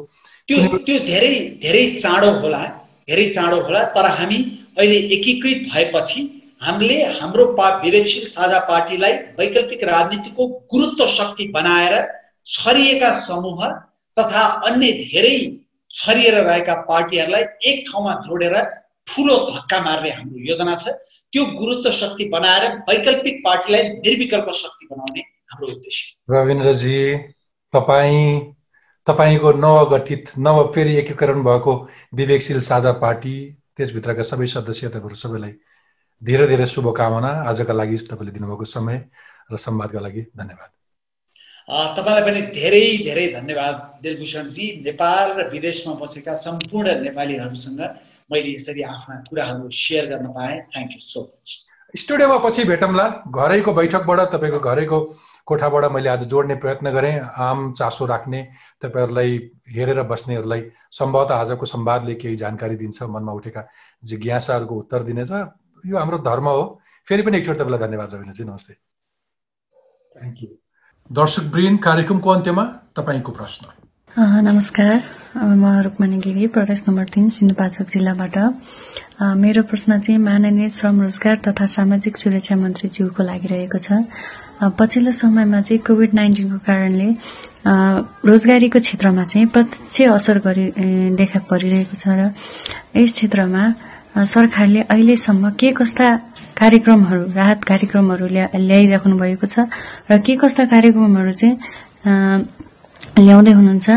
[0.52, 1.34] त्यो त्यो धेरै
[1.64, 2.62] धेरै चाँडो होला
[3.08, 4.40] धेरै चाँडो होला तर हामी
[4.78, 6.22] अहिले एकीकृत भएपछि
[6.62, 11.96] हामीले हाम्रो पा विवेकशील साझा पार्टीलाई वैकल्पिक राजनीतिको गुरुत्व शक्ति बनाएर
[12.48, 13.66] छरिएका समूह
[14.18, 15.36] तथा अन्य धेरै
[15.94, 18.56] छरिएर रहेका पार्टीहरूलाई एक ठाउँमा जोडेर
[19.08, 20.94] ठुलो धक्का मार्ने हाम्रो योजना छ।
[21.34, 25.22] त्यो गुरुत्व शक्ति बनाएर वैकल्पिक पार्टीलाई निर्विकल्प शक्ति बनाउने
[25.52, 26.98] हाम्रो उद्देश्य रविन्द्रजी
[27.74, 28.26] तपाईँ
[29.08, 31.74] तपाईँको नवगठित नव फेरि एकीकरण भएको
[32.16, 33.36] विवेकशील साझा पार्टी
[33.78, 35.54] त्यसभित्रका सबै सदस्यताहरू सबैलाई
[36.22, 38.98] धेरै धेरै शुभकामना। आजका लागि तपाईँले दिनुभएको समय
[39.52, 40.70] र संवादका लागि धन्यवाद।
[41.98, 47.82] तपाईँलाई पनि धेरै धेरै धन्यवाद दिलभूषणजी। नेपाल र विदेशमा बसेका सम्पूर्ण नेपालीहरूसँग
[48.32, 51.46] मैले यसरी आफ्ना कुराहरू सेयर गर्न पाएँ। थ्याङ्क यू सो मच
[51.94, 54.98] स्टुडियोमा पछि भेटौँला। घरैको बैठकबाट तपाईँको घरैको
[55.48, 58.42] कोठाबाट मैले आज जोड्ने प्रयत्न गरेँ आम चासो राख्ने
[58.82, 59.38] तपाईँहरूलाई
[59.76, 60.62] हेरेर बस्नेहरूलाई
[60.92, 63.68] सम्भवतः आजको संवादले केही जानकारी दिन्छ मनमा उठेका
[64.04, 65.32] जिज्ञासाहरूको उत्तर दिनेछ
[65.86, 66.64] यो हाम्रो धर्म हो।
[67.08, 68.74] फेरि पनि एकचोटि तपाईँलाई धन्यवाद रविन्द्रजी नमस्ते।
[70.16, 70.50] थ्याङ्क यू
[71.10, 72.66] दर्शक ब्रिन कार्यक्रमको अन्त्यमा
[72.96, 73.81] तपाईँको प्रश्न।
[74.18, 75.00] नमस्कार।
[75.40, 78.36] म रुक्मणी गिरी प्रदेश नम्बर तिन सिन्धुपाल्चोक जिल्लाबाट।
[79.40, 84.04] मेरो प्रश्न चाहिँ माननीय श्रम रोजगार तथा सामाजिक सुरक्षा मन्त्रीज्यूको लागि रहेको छ।
[84.76, 87.08] पछिल्लो समयमा चाहिँ कोभिड नाइन्टिनको कारणले
[88.28, 90.66] रोजगारीको क्षेत्रमा चाहिँ प्रत्यक्ष असर गरी
[91.16, 92.36] देखा परिरहेको छ र
[93.00, 93.64] यस क्षेत्रमा
[94.28, 96.08] सरकारले अहिलेसम्म के कस्ता
[96.60, 99.72] कार्यक्रमहरू राहत कार्यक्रमहरू ल्याइराख्नु भएको छ
[100.12, 101.56] र के कस्ता कार्यक्रमहरू चाहिँ
[103.02, 103.90] ल्याउँदै हुनुहुन्छ।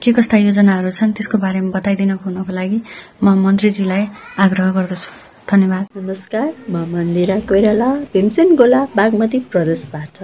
[0.00, 2.78] के कस्ता योजनाहरू छन् त्यसको बारेमा बताइदिन हुनको लागि
[3.22, 4.02] म मन्त्रीजीलाई
[4.44, 5.10] आग्रह गर्दछु।
[5.50, 10.16] धन्यवाद। नमस्कार म मन्दिरा कोइराला भीमसेन गोला बागमती प्रदेशबाट।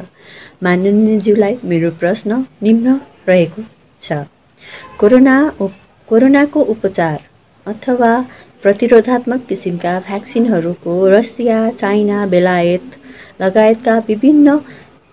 [0.64, 2.30] माननीयज्यूलाई मेरो प्रश्न
[2.64, 2.87] निम्न
[3.28, 3.62] रहेको
[4.03, 4.28] छ।
[5.01, 5.37] कोरोना
[6.09, 7.18] कोरोनाको उपचार
[7.66, 8.12] अथवा
[8.62, 12.87] प्रतिरोधात्मक किसिमका भ्याक्सिनहरूको रसिया चाइना बेलायत
[13.43, 14.57] लगायतका विभिन्न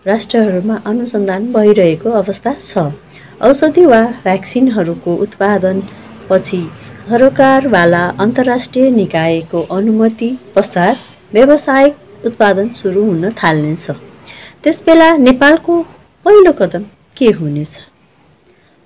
[0.05, 2.77] राष्ट्रहरूमा अनुसन्धान भइरहेको अवस्था छ।
[3.41, 5.81] औषधि वा भ्याक्सिनहरूको उत्पादन
[6.29, 6.61] पछि
[7.09, 10.97] सरकारवाला अन्तर्राष्ट्रिय निकायको अनुमति पश्चात
[11.33, 13.85] व्यावसायिक उत्पादन सुरु हुन थाल्नेछ।
[14.63, 15.81] त्यसबेला नेपालको
[16.25, 16.83] पहिलो कदम
[17.17, 17.77] के हुनेछ?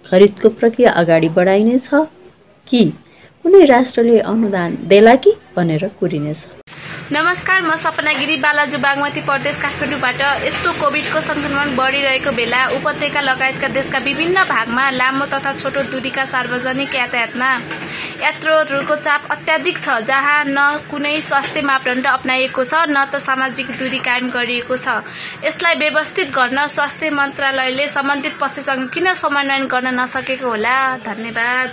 [0.06, 1.90] खरिदको प्रक्रिया अगाडि बढाइनेछ
[2.68, 2.84] कि
[3.46, 6.38] कुनै राष्ट्रले अनुदान देला कि भनेर कुरिनेछ?
[7.12, 13.68] नमस्कार म सपना गिरी बालाजु बागमती प्रदेश काठमाडौँबाट। यस्तो कोभिडको संक्रमण बढिरहेको बेला उपत्यका लगायतका
[13.78, 17.50] देशका विभिन्न भागमा लामो तथा छोटो दूरीका सार्वजनिक यातायातमा
[18.26, 20.58] यात्रुहरूको चाप अत्याधिक छ जहाँ न
[20.90, 25.06] कुनै स्वास्थ्य मापदण्ड अप्नाइएको छ न त सामाजिक दूरी कायम गरिएको छ।
[25.46, 30.76] यसलाई व्यवस्थित गर्न स्वास्थ्य मन्त्रालयले सम्बन्धित पक्षसँग किन समन्वयन गर्न नसकेको होला?
[31.06, 31.70] धन्यवाद।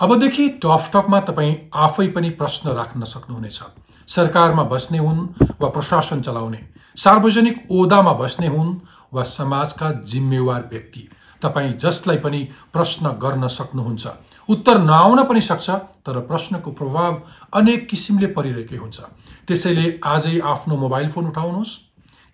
[0.00, 1.54] अबदेखि टफ टकमा तपाईँ
[1.84, 3.60] आफै पनि प्रश्न राख्न सक्नुहुनेछ।
[4.08, 5.26] सरकारमा बस्ने हुन्
[5.60, 6.60] वा प्रशासन चलाउने
[6.96, 8.78] सार्वजनिक ओदामा बस्ने हुन्
[9.12, 11.08] वा समाजका जिम्मेवार व्यक्ति?
[11.42, 12.40] तपाईँ जसलाई पनि
[12.72, 14.06] प्रश्न गर्न सक्नुहुन्छ
[14.48, 15.70] उत्तर नआउन पनि सक्छ
[16.06, 17.20] तर प्रश्नको प्रभाव
[17.52, 19.00] अनेक किसिमले परिरहेकै हुन्छ।
[19.48, 21.78] त्यसैले आजै आफ्नो मोबाइल फोन उठाउनुहोस्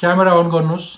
[0.01, 0.89] क्यामेरा अन गर्नुहोस्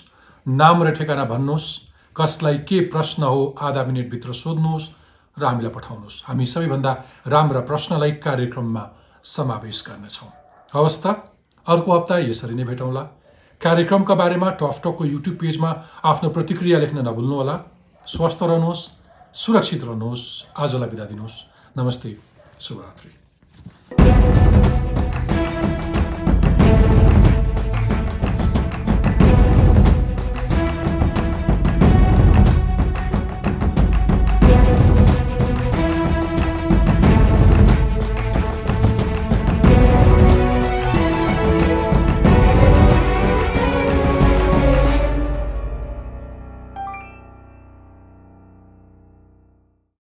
[0.45, 1.69] नाम र ठेगाना भन्नुहोस्
[2.15, 4.89] कसलाई के प्रश्न हो आधा मिनटभित्र सोध्नुहोस्
[5.37, 6.91] र हामीलाई पठाउनुहोस्। हामी सबैभन्दा
[7.27, 8.83] राम्रा प्रश्नलाई कार्यक्रममा
[9.23, 10.42] समावेश गर्नेछौँ।
[10.73, 11.05] हवस्
[11.67, 13.01] अर्को हप्ता यसरी नै भेटौँला।
[13.61, 15.69] कार्यक्रमका बारेमा टकको युट्युब पेजमा
[16.03, 17.55] आफ्नो प्रतिक्रिया लेख्न नभुल्नुहोला।
[18.07, 18.81] स्वस्थ रहनुहोस्
[19.35, 20.25] सुरक्षित रहनुहोस्
[20.57, 21.35] आजलाई बिदा दिनुहोस्।
[21.77, 22.09] नमस्ते
[22.59, 23.11] शुभरात्रि।